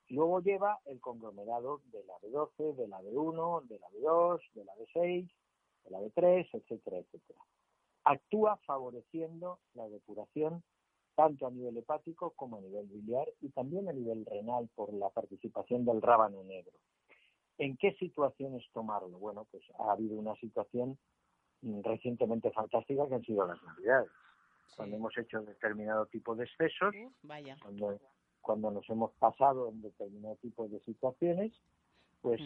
y 0.08 0.14
luego 0.14 0.40
lleva 0.40 0.80
el 0.86 1.00
conglomerado 1.00 1.80
de 1.92 2.02
la 2.04 2.14
B12, 2.20 2.76
de 2.76 2.88
la 2.88 3.00
B1, 3.02 3.66
de 3.66 3.78
la 3.78 3.88
B2, 3.88 4.40
de 4.54 4.64
la 4.64 4.74
B6, 4.76 5.28
la 5.90 6.00
B3, 6.00 6.48
etcétera, 6.52 6.98
etcétera. 6.98 7.40
Actúa 8.04 8.56
favoreciendo 8.66 9.58
la 9.74 9.88
depuración 9.88 10.62
tanto 11.16 11.46
a 11.46 11.50
nivel 11.50 11.76
hepático 11.78 12.32
como 12.36 12.58
a 12.58 12.60
nivel 12.60 12.86
biliar 12.86 13.26
y 13.40 13.48
también 13.48 13.88
a 13.88 13.92
nivel 13.92 14.24
renal 14.26 14.68
por 14.74 14.92
la 14.92 15.08
participación 15.08 15.84
del 15.84 16.02
rábano 16.02 16.44
negro. 16.44 16.72
¿En 17.58 17.76
qué 17.78 17.94
situaciones 17.94 18.62
tomarlo? 18.72 19.18
Bueno, 19.18 19.46
pues 19.50 19.64
ha 19.78 19.92
habido 19.92 20.18
una 20.18 20.36
situación 20.36 20.98
recientemente 21.62 22.50
fantástica 22.50 23.08
que 23.08 23.14
han 23.14 23.24
sido 23.24 23.46
las 23.46 23.62
navidades. 23.62 24.10
Cuando 24.76 24.96
hemos 24.96 25.16
hecho 25.16 25.40
determinado 25.40 26.04
tipo 26.06 26.34
de 26.36 26.44
excesos, 26.44 26.94
Cuando, 27.62 27.98
cuando 28.42 28.70
nos 28.70 28.88
hemos 28.90 29.12
pasado 29.14 29.70
en 29.70 29.80
determinado 29.80 30.36
tipo 30.36 30.68
de 30.68 30.80
situaciones, 30.80 31.52
pues 32.20 32.42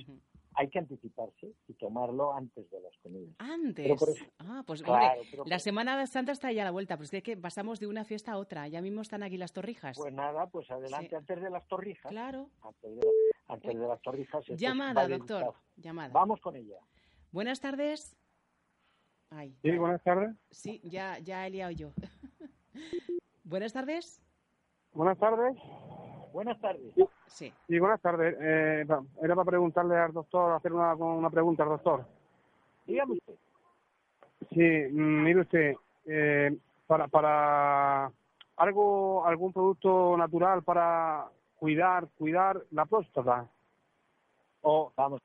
hay 0.61 0.69
que 0.69 0.79
anticiparse 0.79 1.55
y 1.69 1.73
tomarlo 1.73 2.35
antes 2.35 2.71
de 2.71 2.81
las 2.81 2.95
comidas. 2.99 3.35
Antes. 3.39 3.91
ah, 4.41 4.63
pues 4.67 4.85
la 5.47 5.59
Semana 5.59 6.07
Santa 6.07 6.33
está 6.33 6.53
ya 6.53 6.63
a 6.63 6.65
la 6.67 6.71
vuelta, 6.71 6.99
pues 6.99 7.15
es 7.15 7.23
que 7.23 7.35
pasamos 7.35 7.81
de 7.81 7.87
una 7.87 8.05
fiesta 8.05 8.33
a 8.33 8.37
otra. 8.37 8.69
Ya 8.69 8.83
mismo 8.83 9.01
están 9.01 9.23
aquí 9.23 9.39
las 9.39 9.55
torrijas. 9.55 9.97
Pues 9.97 10.13
nada, 10.13 10.47
pues 10.49 10.71
adelante 10.71 11.17
antes 11.17 11.41
de 11.41 11.49
las 11.49 11.67
torrijas. 11.67 12.11
Claro. 12.11 12.51
Antes 13.49 13.75
de, 13.75 13.87
las 13.87 14.03
torrijas. 14.03 14.45
Llamada, 14.49 15.09
doctor. 15.09 15.55
Llamada. 15.77 16.13
Vamos 16.13 16.43
con 16.43 16.55
ella. 16.55 16.77
Buenas 17.33 17.59
tardes. 17.59 18.15
sí, 19.63 19.79
buenas 19.79 20.03
tardes. 20.03 20.37
Sí, 20.51 20.83
ya, 20.85 21.19
ya 21.21 21.47
he 21.47 21.51
liado 21.51 21.71
yo. 21.71 21.93
buenas 23.45 23.73
tardes. 23.73 24.21
Buenas 24.93 25.19
tardes. 25.19 25.57
Buenas 26.33 26.61
tardes. 26.61 26.93
Sí. 27.27 27.53
Sí, 27.69 27.79
buenas 27.79 28.01
tardes. 28.01 28.37
Eh, 28.41 28.87
era 29.23 29.35
para 29.35 29.45
preguntarle 29.45 29.97
al 29.97 30.13
doctor, 30.13 30.53
hacer 30.53 30.73
una, 30.73 30.95
una 30.95 31.31
pregunta 31.31 31.63
al 31.63 31.71
doctor. 31.71 32.05
Dígame 32.87 33.15
usted. 33.15 33.35
Sí, 34.51 34.93
mm, 34.93 35.23
mire 35.23 35.41
usted, 35.41 35.75
eh, 36.07 36.57
para, 36.87 37.09
para 37.09 38.11
algo, 38.57 39.27
algún 39.27 39.53
producto 39.53 40.17
natural 40.17 40.63
para 40.63 41.27
cuidar, 41.57 42.09
cuidar 42.19 42.63
la 42.71 42.87
próstata. 42.87 43.47
O 44.63 44.93
vamos, 44.97 45.21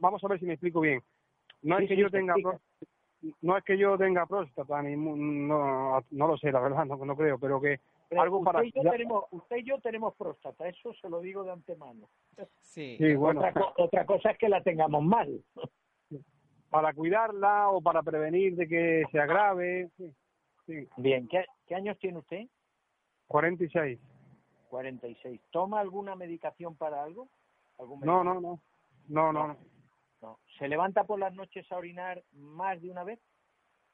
vamos 0.00 0.24
a 0.24 0.28
ver 0.28 0.38
si 0.38 0.46
me 0.46 0.54
explico 0.54 0.80
bien. 0.80 1.02
No 1.62 1.78
es 1.78 1.88
que 1.88 1.96
yo 1.96 2.10
tenga 2.10 2.34
no 3.42 3.56
es 3.56 3.64
que 3.64 3.78
yo 3.78 3.96
tenga 3.96 4.26
próstata 4.26 4.82
ni 4.82 4.96
no, 4.96 6.04
no 6.10 6.26
lo 6.26 6.36
sé 6.36 6.52
la 6.52 6.60
verdad 6.60 6.84
no, 6.86 6.96
no 6.96 7.16
creo 7.16 7.38
pero 7.38 7.60
que 7.60 7.80
algo 8.18 8.38
usted 8.38 8.52
para 8.52 8.64
y, 8.64 8.72
yo 8.72 8.82
tenemos, 8.82 9.24
usted 9.30 9.56
y 9.56 9.64
yo 9.64 9.80
tenemos 9.80 10.14
próstata, 10.14 10.68
eso 10.68 10.92
se 10.94 11.08
lo 11.08 11.20
digo 11.20 11.44
de 11.44 11.52
antemano. 11.52 12.08
Sí. 12.60 12.98
bueno. 13.14 13.42
Otra, 13.76 14.04
cosa 14.06 14.30
es 14.30 14.38
que 14.38 14.48
la 14.48 14.62
tengamos 14.62 15.02
mal. 15.02 15.42
Para 16.70 16.92
cuidarla 16.92 17.70
o 17.70 17.80
para 17.80 18.02
prevenir 18.02 18.56
de 18.56 18.68
que 18.68 19.04
se 19.10 19.20
agrave. 19.20 19.90
Sí. 20.66 20.88
Bien, 20.96 21.28
¿Qué, 21.28 21.74
años 21.74 21.98
tiene 21.98 22.18
usted? 22.18 22.46
46. 23.28 23.98
46. 24.70 25.40
¿Toma 25.50 25.80
alguna 25.80 26.16
medicación 26.16 26.74
para 26.74 27.02
algo? 27.02 27.28
no, 28.02 28.24
no, 28.24 28.40
no, 28.40 28.40
no, 28.40 29.32
no, 29.32 29.32
no. 29.32 29.56
¿Se 30.58 30.68
levanta 30.68 31.04
por 31.04 31.18
las 31.18 31.34
noches 31.34 31.70
a 31.70 31.76
orinar 31.76 32.22
más 32.32 32.80
de 32.80 32.90
una 32.90 33.04
vez? 33.04 33.20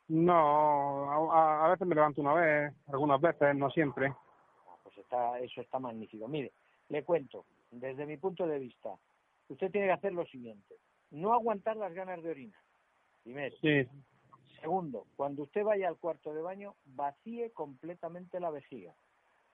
No, 0.09 1.33
a, 1.33 1.69
veces 1.69 1.87
me 1.87 1.95
levanto 1.95 2.21
una 2.21 2.35
vez, 2.35 2.75
algunas 2.89 3.21
veces, 3.21 3.55
no 3.55 3.71
siempre. 3.71 4.09
Ah, 4.09 4.77
pues 4.83 4.99
está, 4.99 5.39
eso 5.39 5.61
está 5.61 5.79
magnífico. 5.79 6.27
Mire, 6.27 6.53
le 6.89 7.05
cuento, 7.05 7.45
desde 7.71 8.07
mi 8.07 8.17
punto 8.17 8.45
de 8.47 8.59
vista, 8.59 8.91
usted 9.49 9.71
tiene 9.71 9.87
que 9.87 9.93
hacer 9.93 10.13
lo 10.13 10.27
siguiente, 10.27 10.75
no 11.13 11.33
aguantar 11.33 11.77
las 11.77 11.95
ganas 11.95 12.23
de 12.25 12.31
orinar, 12.31 12.61
primero. 13.23 13.57
Sí. 13.63 13.87
Segundo, 14.61 15.07
cuando 15.17 15.45
usted 15.45 15.65
vaya 15.65 15.87
al 15.87 15.97
cuarto 15.97 16.35
de 16.35 16.43
baño, 16.43 16.75
vacíe 16.87 17.53
completamente 17.53 18.41
la 18.41 18.51
vejiga, 18.51 18.93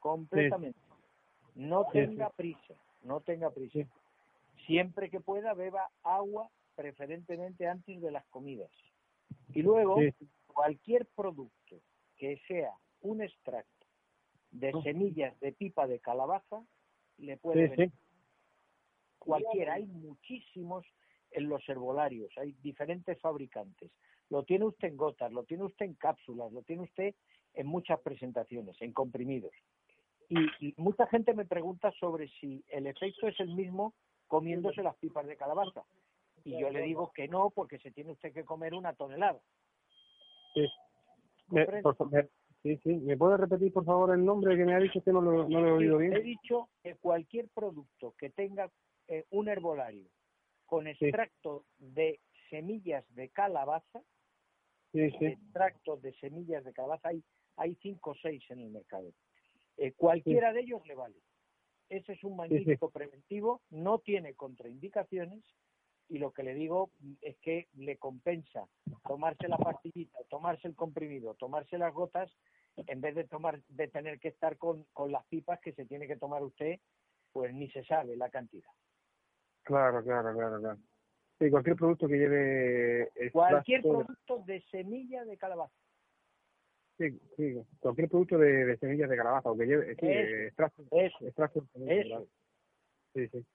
completamente. 0.01 0.81
No 1.55 1.85
tenga 1.93 2.31
prisa, 2.31 2.75
no 3.03 3.21
tenga 3.21 3.51
prisa. 3.51 3.81
Siempre 4.67 5.11
que 5.11 5.21
pueda, 5.21 5.53
beba 5.53 5.91
agua, 6.03 6.49
preferentemente 6.77 7.67
antes 7.67 8.01
de 8.01 8.11
las 8.11 8.25
comidas. 8.27 8.71
Y 9.53 9.63
luego, 9.63 9.99
cualquier 10.47 11.07
producto 11.07 11.81
que 12.17 12.41
sea 12.47 12.73
un 13.01 13.23
extracto 13.23 13.87
de 14.51 14.73
semillas 14.83 15.39
de 15.41 15.53
pipa 15.53 15.87
de 15.87 15.99
calabaza 15.99 16.65
le 17.19 17.37
puede 17.37 17.69
venir. 17.69 17.93
Cualquiera, 19.19 19.75
hay 19.75 19.87
muchísimos 19.87 20.87
en 21.33 21.49
los 21.49 21.69
herbolarios, 21.69 22.31
hay 22.39 22.53
diferentes 22.63 23.21
fabricantes. 23.21 23.91
Lo 24.31 24.45
tiene 24.45 24.67
usted 24.67 24.89
en 24.89 24.97
gotas, 24.97 25.33
lo 25.33 25.45
tiene 25.45 25.65
usted 25.65 25.87
en 25.87 25.95
cápsulas, 25.95 26.53
lo 26.53 26.63
tiene 26.63 26.83
usted 26.83 27.15
en 27.55 27.67
muchas 27.67 28.01
presentaciones, 28.01 28.81
en 28.81 28.93
comprimidos. 28.93 29.53
Y, 30.29 30.75
mucha 30.77 31.07
gente 31.07 31.35
me 31.35 31.45
pregunta 31.45 31.93
sobre 31.93 32.29
si 32.41 32.65
el 32.69 32.87
efecto 32.87 33.29
es 33.29 33.39
el 33.41 33.55
mismo 33.55 33.95
comiéndose 34.27 34.83
las 34.83 34.97
pipas 34.97 35.27
de 35.27 35.37
calabaza. 35.37 35.85
Y 36.47 36.61
yo 36.61 36.71
le 36.71 36.83
digo 36.83 37.11
que 37.13 37.27
no, 37.27 37.51
porque 37.51 37.79
se 37.81 37.91
tiene 37.91 38.13
usted 38.13 38.33
que 38.33 38.45
comer 38.45 38.73
una 38.73 38.93
tonelada. 38.93 39.41
Sí. 40.55 40.65
Me, 41.49 41.67
sí, 42.63 42.77
sí. 42.85 42.95
¿Me 42.99 43.17
puede 43.17 43.37
repetir, 43.37 43.73
por 43.73 43.85
favor, 43.85 44.15
el 44.15 44.25
nombre 44.25 44.57
que 44.57 44.65
me 44.65 44.73
ha 44.73 44.79
dicho 44.79 45.03
que 45.03 45.13
no 45.13 45.21
lo, 45.21 45.49
no 45.49 45.61
lo 45.61 45.69
he 45.69 45.73
oído 45.73 45.99
bien? 45.99 46.13
He 46.13 46.21
dicho 46.21 46.69
que 46.85 46.95
cualquier 46.95 47.49
producto 47.49 48.15
que 48.17 48.31
tenga 48.31 48.71
eh, 49.09 49.25
un 49.31 49.49
herbolario 49.49 50.09
con 50.67 50.87
extracto 50.87 51.65
de 51.79 52.21
semillas 52.49 53.05
de 53.17 53.29
calabaza, 53.31 54.03
extracto 54.93 55.97
de 55.97 56.15
semillas 56.15 56.65
de 56.65 56.73
calabaza, 56.73 57.09
hay, 57.09 57.25
hay 57.57 57.75
cinco 57.83 58.13
o 58.13 58.15
seis 58.15 58.45
en 58.51 58.61
el 58.61 58.71
mercado. 58.71 59.11
Eh, 59.79 59.95
cualquiera 59.97 60.53
de 60.53 60.61
ellos 60.61 60.87
le 60.87 60.95
vale. 60.95 61.17
Ese 61.89 62.13
es 62.13 62.23
un 62.23 62.37
magnífico 62.37 62.91
preventivo, 62.91 63.63
no 63.71 63.99
tiene 63.99 64.35
contraindicaciones 64.35 65.43
y 66.09 66.19
lo 66.19 66.33
que 66.33 66.43
le 66.43 66.55
digo 66.55 66.91
es 67.21 67.37
que 67.39 67.69
le 67.75 67.97
compensa 67.97 68.67
tomarse 69.07 69.49
la 69.49 69.59
pastillita, 69.59 70.19
tomarse 70.29 70.69
el 70.69 70.75
comprimido, 70.75 71.35
tomarse 71.35 71.79
las 71.79 71.93
gotas, 71.93 72.31
en 72.77 73.01
vez 73.01 73.15
de 73.15 73.25
tomar, 73.25 73.61
de 73.69 73.89
tener 73.89 74.19
que 74.21 74.29
estar 74.29 74.57
con, 74.59 74.85
con 74.93 75.11
las 75.11 75.25
pipas 75.27 75.61
que 75.61 75.73
se 75.73 75.87
tiene 75.87 76.07
que 76.07 76.17
tomar 76.17 76.43
usted, 76.43 76.79
pues 77.33 77.53
ni 77.55 77.71
se 77.71 77.85
sabe 77.85 78.17
la 78.17 78.31
cantidad. 78.31 78.71
Claro, 79.63 80.03
claro, 80.05 80.35
claro, 80.35 80.61
claro. 80.61 80.79
Sí, 81.39 81.51
cualquier 81.51 81.77
producto 81.77 82.09
que 82.09 82.17
lleve 82.17 83.11
cualquier 83.33 83.83
producto 83.83 84.43
de 84.47 84.63
semilla 84.71 85.25
de 85.25 85.37
calabaza. 85.37 85.75
Sí, 86.99 87.11
sí, 87.37 87.55
cualquier 87.79 88.09
producto 88.09 88.39
de, 88.39 88.77
semillas 88.79 89.11
de 89.11 89.17
calabaza 89.17 89.51
o 89.51 89.57
que 89.57 89.67
lleve, 89.67 89.95
sí, 89.97 90.07
extracto, 90.07 90.83
eso, 90.93 91.27
extracto, 91.27 91.67
eso. 91.75 92.27
Sí, 93.13 93.29
sí. 93.29 93.47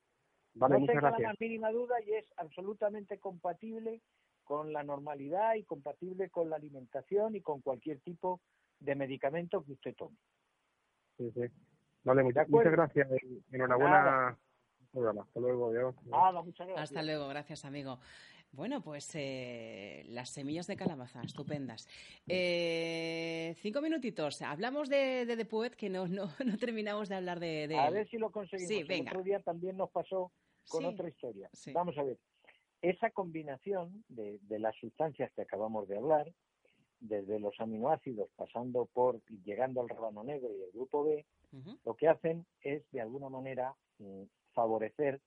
Vale, 0.54 0.80
no 0.80 0.86
gracias. 0.86 1.20
la 1.20 1.28
más 1.30 1.40
mínima 1.40 1.72
duda 1.72 1.96
y 2.06 2.14
es 2.14 2.26
absolutamente 2.38 3.20
compatible 3.20 4.02
con 4.44 4.74
la 4.74 4.84
normalidad 4.84 5.56
y 5.56 5.64
compatible 5.64 6.30
con 6.30 6.50
la 6.50 6.58
alimentación 6.58 7.36
y 7.36 7.42
con 7.42 7.62
cualquier 7.62 8.00
tipo 8.02 8.42
de 8.80 8.96
medicamento 8.96 9.64
que 9.64 9.74
usted 9.74 9.96
tome. 9.96 10.18
Sí, 11.18 11.32
sí. 11.32 11.42
Vale, 12.04 12.24
muchas, 12.24 12.50
muchas 12.50 12.72
gracias. 12.72 13.08
Enhorabuena. 13.52 14.38
Hasta 14.94 15.40
luego, 15.40 15.72
muchas 16.44 16.68
gracias. 16.68 16.84
Hasta 16.84 17.04
luego, 17.04 17.28
gracias, 17.30 17.64
amigo. 17.64 18.00
Bueno, 18.54 18.82
pues 18.82 19.10
eh, 19.16 20.04
las 20.10 20.30
semillas 20.30 20.68
de 20.68 20.76
calabaza, 20.76 21.22
estupendas. 21.22 21.88
Eh, 22.28 23.56
cinco 23.62 23.82
minutitos. 23.82 24.42
Hablamos 24.42 24.90
de, 24.90 25.26
de 25.26 25.38
Depuet, 25.38 25.76
que 25.76 25.90
no, 25.90 26.08
no, 26.08 26.26
no, 26.46 26.58
terminamos 26.58 27.08
de 27.08 27.16
hablar 27.16 27.40
de, 27.40 27.70
de 27.70 27.80
A 27.80 27.90
ver 27.90 28.10
si 28.10 28.18
lo 28.18 28.30
conseguimos. 28.32 28.68
Sí, 28.68 28.86
El 28.86 29.08
otro 29.08 29.24
día 29.24 29.40
también 29.40 29.78
nos 29.78 29.90
pasó 29.92 30.34
con 30.70 30.86
otra 30.86 31.10
historia. 31.10 31.50
Vamos 31.74 31.98
a 31.98 32.04
ver. 32.04 32.18
Esa 32.82 33.12
combinación 33.12 34.04
de, 34.10 34.40
de 34.42 34.60
las 34.60 34.76
sustancias 34.78 35.32
que 35.34 35.44
acabamos 35.44 35.88
de 35.88 35.98
hablar, 35.98 36.32
desde 37.02 37.40
los 37.40 37.60
aminoácidos 37.60 38.30
pasando 38.36 38.86
por 38.86 39.22
llegando 39.44 39.82
al 39.82 39.90
rábano 39.90 40.24
negro 40.24 40.50
y 40.56 40.62
el 40.62 40.72
grupo 40.72 41.04
B, 41.04 41.26
lo 41.84 41.96
que 41.96 42.08
hacen 42.08 42.46
es 42.62 42.90
de 42.92 43.02
alguna 43.02 43.28
manera 43.28 43.76
mm, 44.00 44.24
favorecer 44.54 45.20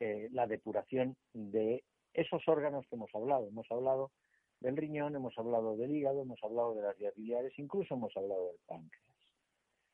eh, 0.00 0.28
la 0.32 0.46
depuración 0.46 1.16
de 1.32 1.84
esos 2.12 2.48
órganos 2.48 2.86
que 2.88 2.96
hemos 2.96 3.14
hablado. 3.14 3.46
Hemos 3.46 3.70
hablado 3.70 4.10
del 4.58 4.76
riñón, 4.76 5.14
hemos 5.14 5.38
hablado 5.38 5.76
del 5.76 5.94
hígado, 5.94 6.22
hemos 6.22 6.42
hablado 6.42 6.74
de 6.74 6.82
las 6.82 6.96
vías 6.96 7.14
biliares, 7.14 7.52
incluso 7.58 7.94
hemos 7.94 8.16
hablado 8.16 8.46
del 8.48 8.58
páncreas. 8.66 9.04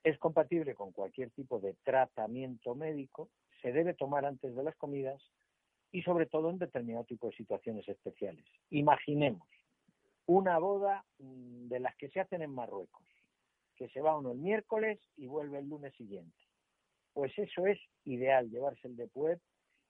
Es 0.02 0.18
compatible 0.18 0.74
con 0.74 0.92
cualquier 0.92 1.30
tipo 1.30 1.58
de 1.58 1.74
tratamiento 1.82 2.74
médico, 2.74 3.28
se 3.66 3.72
debe 3.72 3.94
tomar 3.94 4.24
antes 4.24 4.54
de 4.54 4.62
las 4.62 4.76
comidas 4.76 5.20
y 5.90 6.00
sobre 6.02 6.26
todo 6.26 6.50
en 6.50 6.58
determinado 6.58 7.04
tipo 7.04 7.28
de 7.28 7.36
situaciones 7.36 7.88
especiales. 7.88 8.44
Imaginemos 8.70 9.48
una 10.26 10.56
boda 10.58 11.04
mm, 11.18 11.66
de 11.66 11.80
las 11.80 11.96
que 11.96 12.08
se 12.10 12.20
hacen 12.20 12.42
en 12.42 12.54
Marruecos, 12.54 13.02
que 13.74 13.88
se 13.88 14.00
va 14.00 14.16
uno 14.16 14.30
el 14.30 14.38
miércoles 14.38 15.00
y 15.16 15.26
vuelve 15.26 15.58
el 15.58 15.68
lunes 15.68 15.92
siguiente. 15.96 16.38
Pues 17.12 17.36
eso 17.36 17.66
es 17.66 17.80
ideal, 18.04 18.48
llevarse 18.50 18.86
el 18.86 18.94
depuet 18.94 19.40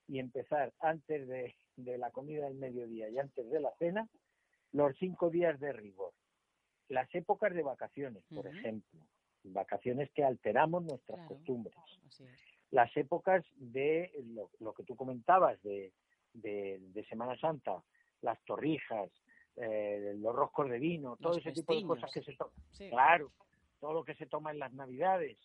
y 0.07 0.17
empezar 0.17 0.73
antes 0.79 1.27
de, 1.27 1.53
la 1.75 2.09
comida 2.09 2.45
del 2.45 2.55
mediodía 2.55 3.09
y 3.09 3.19
antes 3.19 3.47
de 3.47 3.59
la 3.59 3.75
cena 3.77 4.09
los 4.71 4.97
cinco 4.97 5.29
días 5.29 5.59
de 5.59 5.71
rigor. 5.71 6.13
Las 6.89 7.13
épocas 7.13 7.53
de 7.53 7.61
vacaciones, 7.61 8.23
por 8.33 8.47
ejemplo, 8.47 9.01
vacaciones 9.43 10.09
que 10.13 10.23
alteramos 10.23 10.83
nuestras 10.83 11.27
costumbres. 11.27 11.75
Las 12.71 12.95
épocas 12.97 13.45
de 13.55 14.11
lo, 14.59 14.73
que 14.73 14.83
tú 14.83 14.95
comentabas 14.95 15.61
de, 15.63 15.93
de, 16.33 17.05
Semana 17.09 17.37
Santa, 17.37 17.81
las 18.21 18.43
torrijas, 18.43 19.09
eh, 19.55 20.13
los 20.17 20.35
roscos 20.35 20.69
de 20.69 20.79
vino, 20.79 21.17
todo 21.17 21.37
ese 21.37 21.51
tipo 21.51 21.73
de 21.73 21.83
cosas 21.83 22.11
que 22.11 22.21
se 22.21 22.33
toman. 22.35 22.53
Claro, 22.89 23.31
todo 23.79 23.93
lo 23.93 24.03
que 24.03 24.15
se 24.15 24.25
toma 24.25 24.51
en 24.51 24.59
las 24.59 24.73
Navidades, 24.73 25.37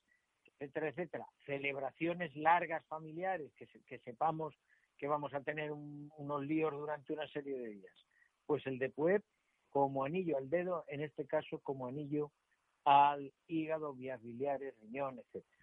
etcétera, 0.44 0.88
etcétera. 0.88 1.26
Celebraciones 1.46 2.35
largas 2.37 2.85
familiares, 2.87 3.52
que, 3.54 3.66
que 3.87 3.98
sepamos 4.00 4.54
que 5.02 5.08
vamos 5.08 5.35
a 5.35 5.40
tener 5.40 5.72
unos 5.72 6.44
líos 6.44 6.72
durante 6.72 7.12
una 7.12 7.26
serie 7.26 7.58
de 7.58 7.68
días. 7.70 8.06
Pues 8.46 8.64
el 8.68 8.78
de 8.78 8.88
Pueb 8.88 9.22
como 9.70 10.04
anillo 10.04 10.37
al 10.37 10.48
dedo, 10.48 10.85
en 10.87 11.00
este 11.00 11.26
caso 11.26 11.58
como 11.58 11.88
anillo 11.88 12.30
al 12.85 13.32
hígado, 13.48 13.94
vías 13.94 14.22
biliares, 14.22 14.78
riñón, 14.80 15.18
etcétera. 15.18 15.62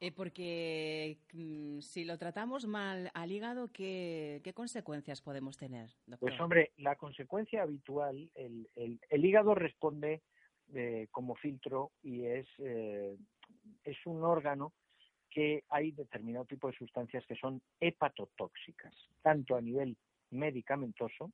Eh, 0.00 0.12
porque 0.12 1.18
mm, 1.32 1.80
si 1.80 2.04
lo 2.04 2.16
tratamos 2.16 2.66
mal 2.66 3.10
al 3.14 3.30
hígado, 3.30 3.70
¿qué, 3.72 4.40
consecuencias 4.54 5.20
podemos 5.20 5.56
tener? 5.58 5.90
Pues 6.18 6.38
hombre, 6.40 6.72
la 6.78 6.96
consecuencia 6.96 7.62
habitual, 7.62 8.30
el, 8.34 9.24
hígado 9.24 9.54
responde 9.54 10.22
eh, 10.74 11.08
como 11.10 11.34
filtro 11.34 11.92
y 12.02 12.24
es, 12.24 12.46
eh, 12.58 13.16
es 13.84 13.96
un 14.06 14.24
órgano 14.24 14.72
que 15.28 15.64
hay 15.68 15.92
determinado 15.92 16.44
tipo 16.44 16.68
de 16.68 16.76
sustancias 16.76 17.24
que 17.26 17.36
son 17.36 17.62
hepatotóxicas, 17.78 18.94
tanto 19.22 19.54
a 19.54 19.60
nivel 19.60 19.96
medicamentoso, 20.30 21.30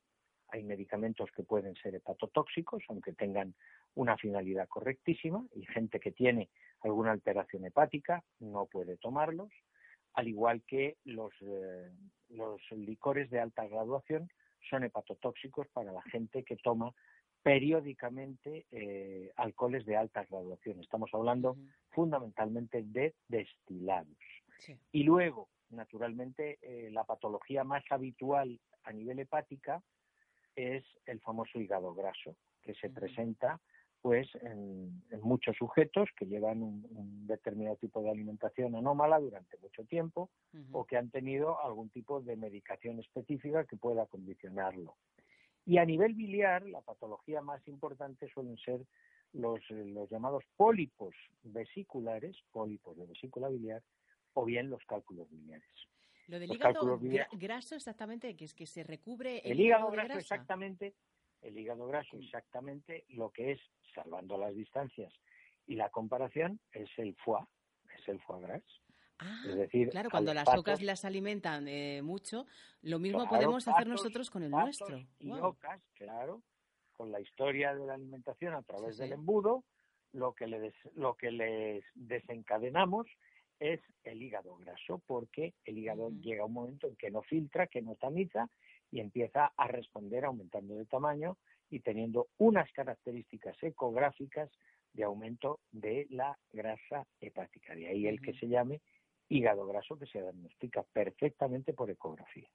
hay 0.49 0.63
medicamentos 0.63 1.31
que 1.33 1.43
pueden 1.43 1.75
ser 1.77 1.95
hepatotóxicos, 1.95 2.83
aunque 2.89 3.13
tengan 3.13 3.55
una 3.95 4.17
finalidad 4.17 4.69
correctísima, 4.69 5.45
y 5.55 5.65
gente 5.67 5.99
que 5.99 6.13
tiene 6.13 6.51
alguna 6.87 7.13
alteración 7.13 7.65
hepática 7.65 8.23
no 8.41 8.67
puede 8.67 8.97
tomarlos, 8.97 9.51
al 10.15 10.29
igual 10.29 10.63
que 10.67 10.97
los, 11.05 11.33
eh, 11.43 11.91
los 12.31 12.61
licores 12.73 13.31
de 13.31 13.41
alta 13.41 13.67
graduación 13.67 14.29
son 14.71 14.85
hepatotóxicos 14.85 15.69
para 15.69 15.93
la 15.93 16.03
gente 16.03 16.43
que 16.43 16.57
toma 16.57 16.93
periódicamente 17.43 18.67
eh, 18.73 19.31
alcoholes 19.37 19.87
de 19.87 19.97
alta 19.97 20.25
graduación. 20.25 20.81
Estamos 20.81 21.11
hablando 21.13 21.57
fundamentalmente 21.91 22.83
de 22.83 23.15
destilados. 23.29 24.17
Y 24.91 25.05
luego, 25.05 25.49
naturalmente, 25.71 26.59
eh, 26.63 26.91
la 26.91 27.05
patología 27.05 27.63
más 27.63 27.85
habitual 27.91 28.59
a 28.83 28.93
nivel 28.93 29.21
hepática 29.21 29.81
es 30.57 30.85
el 31.05 31.21
famoso 31.21 31.61
hígado 31.61 31.95
graso, 31.95 32.35
que 32.63 32.75
se 32.75 32.91
presenta 32.91 33.61
pues 34.07 34.29
en, 34.41 35.03
muchos 35.21 35.57
sujetos 35.57 36.09
que 36.17 36.27
llevan 36.27 36.63
un, 36.63 37.27
determinado 37.27 37.75
tipo 37.75 38.01
de 38.03 38.11
alimentación 38.11 38.77
anómala 38.77 39.19
durante 39.19 39.59
mucho 39.59 39.83
tiempo 39.83 40.31
o 40.71 40.85
que 40.85 40.97
han 40.97 41.11
tenido 41.11 41.61
algún 41.61 41.91
tipo 41.91 42.21
de 42.21 42.37
medicación 42.37 43.01
específica 43.01 43.65
que 43.65 43.77
pueda 43.77 44.07
condicionarlo. 44.07 44.95
Y 45.65 45.79
a 45.79 45.85
nivel 45.85 46.15
biliar, 46.15 46.65
la 46.67 46.83
patología 46.83 47.43
más 47.43 47.67
importante 47.67 48.29
suelen 48.29 48.57
ser 48.59 48.81
los, 49.33 49.59
los 49.71 50.09
llamados 50.09 50.45
pólipos 50.57 51.17
vesiculares, 51.43 52.37
pólipos 52.53 52.97
de 52.97 53.07
vesícula 53.07 53.49
biliar, 53.49 53.83
o 54.35 54.45
bien 54.45 54.71
los 54.71 54.85
cálculos 54.85 55.29
biliares. 55.29 55.67
Lo 56.29 56.39
del 56.39 56.53
hígado 56.53 57.01
graso 57.33 57.75
exactamente, 57.75 58.37
que 58.37 58.45
es 58.45 58.55
que 58.55 58.67
se 58.67 58.85
recubre 58.85 59.39
el, 59.39 59.59
hígado, 59.59 59.91
graso 59.91 60.17
exactamente, 60.17 60.95
el 61.43 61.59
hígado 61.59 61.87
graso 61.87 62.17
exactamente 62.19 63.05
lo 63.09 63.31
que 63.31 63.53
es, 63.53 63.61
salvando 63.95 64.37
las 64.39 64.55
distancias 64.55 65.13
y 65.67 65.77
la 65.77 65.91
comparación, 65.91 66.61
es 66.73 66.89
el 66.99 67.15
foie, 67.17 67.45
es 67.99 68.09
el 68.09 68.21
foie 68.21 68.43
gras. 68.43 68.63
Ah, 69.19 69.43
decir, 69.47 69.89
claro, 69.89 70.11
cuando 70.11 70.35
las 70.35 70.47
ocas 70.49 70.83
las 70.83 71.05
alimentan 71.05 71.69
eh, 71.69 72.03
mucho, 72.03 72.47
lo 72.83 72.99
mismo 72.99 73.27
podemos 73.29 73.67
hacer 73.67 73.87
nosotros 73.87 74.31
con 74.31 74.43
el 74.43 74.51
nuestro. 74.51 75.01
Y 75.19 75.31
ocas, 75.31 75.81
claro, 75.95 76.43
con 76.97 77.11
la 77.11 77.21
historia 77.21 77.75
de 77.75 77.87
la 77.87 77.95
alimentación 77.95 78.55
a 78.55 78.63
través 78.63 78.99
del 78.99 79.13
embudo, 79.13 79.65
lo 80.13 80.35
que, 80.35 80.47
les, 80.47 80.75
lo 80.95 81.15
que 81.15 81.31
les 81.31 81.85
desencadenamos 81.95 83.07
es 83.59 83.81
el 84.05 84.23
hígado 84.23 84.57
graso, 84.57 85.03
porque 85.07 85.55
el 85.65 85.79
hígado 85.79 86.11
llega 86.21 86.43
a 86.43 86.47
un 86.47 86.53
momento 86.53 86.87
en 86.87 86.97
que 86.97 87.11
no 87.11 87.23
filtra, 87.23 87.67
que 87.67 87.83
no 87.83 87.95
tamiza 87.95 88.49
y 88.91 89.01
empieza 89.01 89.53
a 89.57 89.67
responder 89.69 90.25
aumentando 90.25 90.75
de 90.75 90.87
tamaño 90.87 91.37
y 91.71 91.81
teniendo 91.81 92.29
unas 92.39 92.71
características 92.73 93.57
ecográficas 93.63 94.51
de 94.93 95.05
aumento 95.05 95.61
de 95.73 96.07
la 96.11 96.39
grasa 96.53 97.07
hepática. 97.21 97.75
De 97.75 97.89
ahí 97.89 98.07
el 98.07 98.21
que 98.21 98.33
se 98.35 98.49
llame 98.49 98.81
hígado 99.29 99.67
graso 99.67 99.99
que 99.99 100.07
se 100.07 100.21
diagnostica 100.21 100.85
perfectamente 100.93 101.73
por 101.73 101.91
ecografía. 101.91 102.49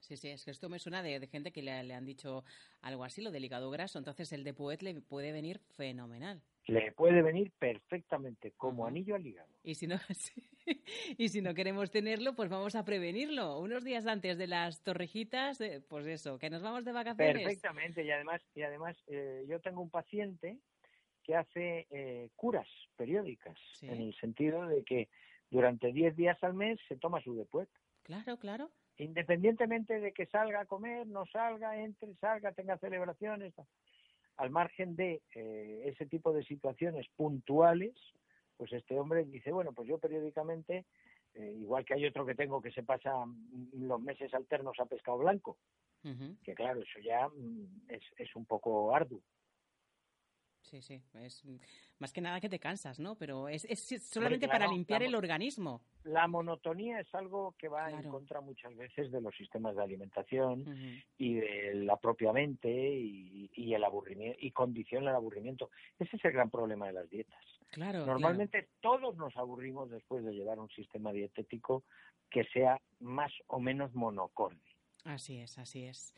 Sí, 0.00 0.16
sí, 0.16 0.28
es 0.28 0.44
que 0.44 0.52
esto 0.52 0.68
me 0.68 0.78
suena 0.78 1.02
de, 1.02 1.26
gente 1.26 1.52
que 1.52 1.62
le, 1.62 1.72
han 1.72 2.04
dicho 2.04 2.44
algo 2.82 3.04
así, 3.04 3.20
lo 3.20 3.30
del 3.30 3.44
hígado 3.44 3.70
graso. 3.70 3.98
Entonces 3.98 4.32
el 4.32 4.44
de 4.44 4.54
Puet 4.54 4.82
le 4.82 5.00
puede 5.00 5.32
venir 5.32 5.60
fenomenal. 5.76 6.42
Le 6.68 6.92
puede 6.92 7.22
venir 7.22 7.50
perfectamente, 7.58 8.52
como 8.52 8.86
anillo 8.86 9.14
al 9.14 9.26
hígado. 9.26 9.48
Y 9.62 9.74
si, 9.74 9.86
no, 9.86 9.96
y 11.16 11.28
si 11.30 11.40
no 11.40 11.54
queremos 11.54 11.90
tenerlo, 11.90 12.34
pues 12.34 12.50
vamos 12.50 12.74
a 12.74 12.84
prevenirlo. 12.84 13.58
Unos 13.58 13.84
días 13.84 14.06
antes 14.06 14.36
de 14.36 14.46
las 14.46 14.82
torrejitas, 14.82 15.62
eh, 15.62 15.82
pues 15.88 16.06
eso, 16.06 16.38
que 16.38 16.50
nos 16.50 16.62
vamos 16.62 16.84
de 16.84 16.92
vacaciones. 16.92 17.42
Perfectamente. 17.42 18.04
Y 18.04 18.10
además, 18.10 18.42
y 18.54 18.62
además 18.62 18.96
eh, 19.06 19.46
yo 19.48 19.60
tengo 19.60 19.80
un 19.80 19.88
paciente 19.88 20.58
que 21.24 21.36
hace 21.36 21.86
eh, 21.90 22.28
curas 22.36 22.68
periódicas, 22.96 23.58
en 23.80 24.02
el 24.02 24.14
sentido 24.16 24.66
de 24.66 24.84
que 24.84 25.08
durante 25.50 25.92
10 25.92 26.16
días 26.16 26.42
al 26.44 26.52
mes 26.52 26.78
se 26.86 26.96
toma 26.96 27.22
su 27.22 27.34
depuet. 27.34 27.68
Claro, 28.02 28.38
claro. 28.38 28.70
Independientemente 28.98 30.00
de 30.00 30.12
que 30.12 30.26
salga 30.26 30.60
a 30.60 30.66
comer, 30.66 31.06
no 31.06 31.24
salga, 31.26 31.78
entre, 31.78 32.14
salga, 32.16 32.52
tenga 32.52 32.76
celebraciones, 32.78 33.54
al 34.38 34.50
margen 34.50 34.96
de 34.96 35.20
eh, 35.34 35.82
ese 35.86 36.06
tipo 36.06 36.32
de 36.32 36.44
situaciones 36.44 37.06
puntuales, 37.16 37.94
pues 38.56 38.72
este 38.72 38.98
hombre 38.98 39.24
dice, 39.24 39.52
bueno, 39.52 39.72
pues 39.72 39.88
yo 39.88 39.98
periódicamente, 39.98 40.86
eh, 41.34 41.56
igual 41.60 41.84
que 41.84 41.94
hay 41.94 42.06
otro 42.06 42.24
que 42.24 42.34
tengo 42.34 42.62
que 42.62 42.70
se 42.70 42.82
pasa 42.82 43.12
los 43.72 44.00
meses 44.00 44.32
alternos 44.32 44.78
a 44.78 44.86
pescado 44.86 45.18
blanco, 45.18 45.58
que 46.42 46.54
claro, 46.54 46.80
eso 46.80 47.00
ya 47.00 47.28
mm, 47.28 47.82
es, 47.88 48.02
es 48.16 48.34
un 48.34 48.46
poco 48.46 48.94
arduo. 48.94 49.20
Sí, 50.68 50.82
sí, 50.82 51.00
es 51.14 51.44
más 51.98 52.12
que 52.12 52.20
nada 52.20 52.40
que 52.40 52.48
te 52.50 52.58
cansas, 52.58 53.00
¿no? 53.00 53.16
Pero 53.16 53.48
es, 53.48 53.62
solamente 54.02 54.48
para 54.48 54.66
limpiar 54.66 55.02
el 55.02 55.14
organismo. 55.14 55.80
La 56.04 56.28
monotonía 56.28 57.00
es 57.00 57.14
algo 57.14 57.54
que 57.58 57.68
va 57.68 57.90
en 57.90 58.02
contra 58.10 58.42
muchas 58.42 58.76
veces 58.76 59.10
de 59.10 59.20
los 59.22 59.34
sistemas 59.34 59.76
de 59.76 59.82
alimentación 59.82 61.02
y 61.16 61.34
de 61.34 61.74
la 61.74 61.96
propia 61.96 62.32
mente 62.32 62.68
y, 62.70 63.37
el 63.74 63.84
aburrimiento 63.84 64.38
y 64.40 64.50
condiciona 64.52 65.10
el 65.10 65.16
aburrimiento. 65.16 65.70
Ese 65.98 66.16
es 66.16 66.24
el 66.24 66.32
gran 66.32 66.50
problema 66.50 66.86
de 66.86 66.92
las 66.92 67.10
dietas. 67.10 67.38
Claro. 67.70 68.06
Normalmente 68.06 68.68
todos 68.80 69.16
nos 69.16 69.36
aburrimos 69.36 69.90
después 69.90 70.24
de 70.24 70.32
llevar 70.32 70.58
un 70.58 70.70
sistema 70.70 71.12
dietético 71.12 71.84
que 72.30 72.44
sea 72.44 72.80
más 73.00 73.32
o 73.46 73.60
menos 73.60 73.94
monocorde. 73.94 74.60
Así 75.04 75.38
es, 75.38 75.58
así 75.58 75.84
es. 75.84 76.14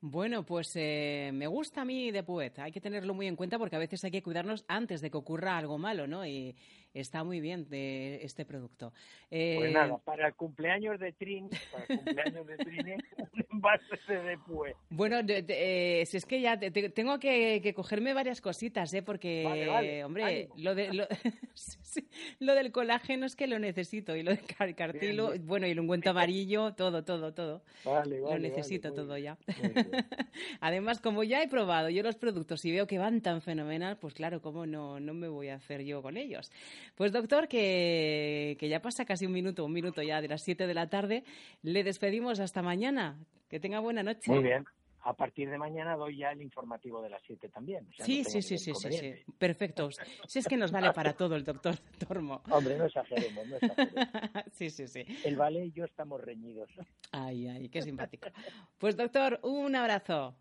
Bueno, 0.00 0.44
pues 0.44 0.76
eh, 0.76 1.30
me 1.34 1.48
gusta 1.48 1.82
a 1.82 1.84
mí 1.84 2.12
de 2.12 2.22
poeta. 2.22 2.62
Hay 2.62 2.70
que 2.70 2.80
tenerlo 2.80 3.14
muy 3.14 3.26
en 3.26 3.34
cuenta 3.34 3.58
porque 3.58 3.74
a 3.74 3.80
veces 3.80 4.04
hay 4.04 4.12
que 4.12 4.22
cuidarnos 4.22 4.64
antes 4.68 5.00
de 5.00 5.10
que 5.10 5.16
ocurra 5.16 5.58
algo 5.58 5.76
malo, 5.76 6.06
¿no? 6.06 6.24
Y 6.24 6.54
está 7.00 7.24
muy 7.24 7.40
bien 7.40 7.68
de 7.68 8.24
este 8.24 8.44
producto. 8.44 8.92
Eh, 9.30 9.56
pues 9.58 9.72
nada, 9.72 9.98
para 9.98 10.28
el 10.28 10.34
cumpleaños 10.34 10.98
de 10.98 11.12
Trin, 11.12 11.48
para 11.70 11.84
el 11.88 11.96
cumpleaños 11.96 12.46
de 12.46 12.56
Trin, 12.56 12.86
un 13.32 13.46
envase 13.52 13.96
de 14.08 14.22
Depuet. 14.22 14.76
Bueno, 14.90 15.16
eh, 15.26 16.04
si 16.06 16.16
es 16.16 16.24
que 16.24 16.40
ya 16.40 16.58
tengo 16.58 17.18
que, 17.18 17.72
cogerme 17.74 18.14
varias 18.14 18.40
cositas, 18.40 18.92
¿eh? 18.94 19.02
Porque, 19.02 20.02
hombre, 20.04 20.48
lo, 20.56 20.74
de, 20.74 20.92
lo, 22.40 22.54
del 22.54 22.72
colágeno 22.72 23.26
es 23.26 23.36
que 23.36 23.46
lo 23.46 23.58
necesito 23.58 24.16
y 24.16 24.22
lo 24.22 24.30
del 24.30 24.74
cartilo, 24.74 25.32
bueno, 25.40 25.66
y 25.66 25.70
el 25.70 25.80
ungüento 25.80 26.10
amarillo, 26.10 26.74
todo, 26.74 27.04
todo, 27.04 27.32
todo. 27.32 27.62
Vale, 27.84 28.20
vale. 28.20 28.34
Lo 28.34 28.38
necesito 28.38 28.92
todo 28.92 29.18
ya. 29.18 29.36
Además, 30.60 31.00
como 31.00 31.24
ya 31.24 31.42
he 31.42 31.48
probado 31.48 31.88
yo 31.90 32.02
los 32.02 32.16
productos 32.16 32.64
y 32.64 32.72
veo 32.72 32.86
que 32.86 32.98
van 32.98 33.20
tan 33.20 33.40
fenomenal, 33.42 33.96
pues 33.98 34.14
claro, 34.14 34.40
¿cómo 34.40 34.66
no, 34.66 35.00
no 35.00 35.14
me 35.14 35.28
voy 35.28 35.48
a 35.48 35.56
hacer 35.56 35.82
yo 35.84 36.02
con 36.02 36.16
ellos? 36.16 36.50
Pues 36.94 37.12
doctor, 37.12 37.48
que, 37.48 38.56
que 38.58 38.68
ya 38.68 38.80
pasa 38.80 39.04
casi 39.04 39.26
un 39.26 39.32
minuto, 39.32 39.64
un 39.64 39.72
minuto 39.72 40.02
ya 40.02 40.20
de 40.20 40.28
las 40.28 40.42
7 40.42 40.66
de 40.66 40.74
la 40.74 40.88
tarde, 40.88 41.24
le 41.62 41.84
despedimos 41.84 42.40
hasta 42.40 42.62
mañana. 42.62 43.18
Que 43.48 43.60
tenga 43.60 43.80
buena 43.80 44.02
noche. 44.02 44.30
Muy 44.30 44.42
bien 44.42 44.66
a 45.08 45.14
partir 45.14 45.48
de 45.48 45.56
mañana 45.56 45.96
doy 45.96 46.18
ya 46.18 46.32
el 46.32 46.42
informativo 46.42 47.00
de 47.00 47.08
las 47.08 47.22
7 47.22 47.48
también. 47.48 47.88
sí, 47.98 48.24
sí, 48.24 48.42
sí, 48.42 48.58
sí, 48.58 48.74
sí, 48.74 48.92
sí, 48.92 49.14
perfecto. 49.38 49.88
Si 50.26 50.38
es 50.38 50.46
que 50.46 50.56
nos 50.56 50.70
vale 50.70 50.92
para 50.92 51.14
todo 51.14 51.34
el 51.34 51.44
doctor 51.44 51.76
Tormo. 52.08 52.42
Hombre, 52.50 52.76
no 52.76 52.84
exageremos, 52.84 53.46
no 53.46 53.56
exageremos. 53.56 54.44
sí, 54.52 54.70
sí, 54.70 54.86
sí. 54.86 55.04
El 55.24 55.36
vale 55.36 55.64
y 55.64 55.72
yo 55.72 55.84
estamos 55.84 56.20
reñidos. 56.20 56.68
Ay, 57.12 57.48
ay, 57.48 57.68
qué 57.68 57.80
simpático. 57.80 58.28
Pues 58.76 58.96
doctor, 58.96 59.40
un 59.42 59.74
abrazo. 59.76 60.34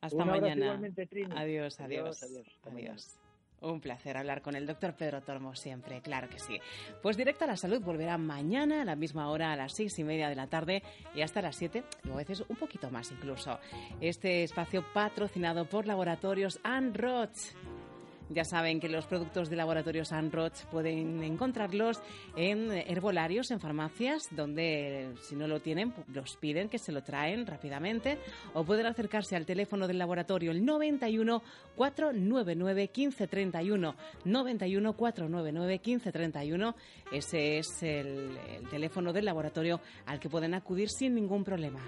Hasta 0.00 0.24
mañana. 0.24 0.80
Adiós, 1.34 1.80
adiós. 1.80 1.80
Adiós. 1.80 2.22
adiós. 2.22 2.60
adiós. 2.66 3.20
Un 3.64 3.80
placer 3.80 4.18
hablar 4.18 4.42
con 4.42 4.56
el 4.56 4.66
doctor 4.66 4.94
Pedro 4.94 5.22
Tormo 5.22 5.54
siempre, 5.54 6.02
claro 6.02 6.28
que 6.28 6.38
sí. 6.38 6.58
Pues 7.02 7.16
Directo 7.16 7.44
a 7.44 7.46
la 7.46 7.56
Salud 7.56 7.80
volverá 7.80 8.18
mañana 8.18 8.82
a 8.82 8.84
la 8.84 8.94
misma 8.94 9.30
hora, 9.30 9.52
a 9.52 9.56
las 9.56 9.72
seis 9.74 9.98
y 9.98 10.04
media 10.04 10.28
de 10.28 10.34
la 10.34 10.48
tarde 10.48 10.82
y 11.14 11.22
hasta 11.22 11.40
las 11.40 11.56
siete, 11.56 11.82
o 12.10 12.12
a 12.12 12.16
veces 12.16 12.44
un 12.46 12.56
poquito 12.56 12.90
más 12.90 13.10
incluso. 13.10 13.58
Este 14.02 14.44
espacio 14.44 14.84
patrocinado 14.92 15.64
por 15.64 15.86
Laboratorios 15.86 16.60
Ann 16.62 16.92
Roche 16.92 17.54
ya 18.34 18.44
saben 18.44 18.80
que 18.80 18.88
los 18.88 19.06
productos 19.06 19.48
de 19.48 19.56
laboratorios 19.56 20.10
Roche 20.30 20.64
pueden 20.70 21.22
encontrarlos 21.22 22.00
en 22.36 22.72
herbolarios, 22.72 23.50
en 23.50 23.60
farmacias, 23.60 24.28
donde 24.30 25.12
si 25.22 25.36
no 25.36 25.46
lo 25.46 25.60
tienen, 25.60 25.94
los 26.12 26.36
piden 26.36 26.68
que 26.68 26.78
se 26.78 26.92
lo 26.92 27.02
traen 27.02 27.46
rápidamente 27.46 28.18
o 28.52 28.64
pueden 28.64 28.86
acercarse 28.86 29.36
al 29.36 29.46
teléfono 29.46 29.86
del 29.86 29.98
laboratorio 29.98 30.50
el 30.50 30.64
91 30.64 31.42
499 31.76 32.90
1531 32.94 33.94
91 34.24 34.92
499 34.92 35.72
1531. 35.84 36.74
Ese 37.12 37.58
es 37.58 37.82
el 37.82 38.36
teléfono 38.70 39.12
del 39.12 39.24
laboratorio 39.24 39.80
al 40.06 40.18
que 40.18 40.28
pueden 40.28 40.54
acudir 40.54 40.88
sin 40.90 41.14
ningún 41.14 41.44
problema. 41.44 41.80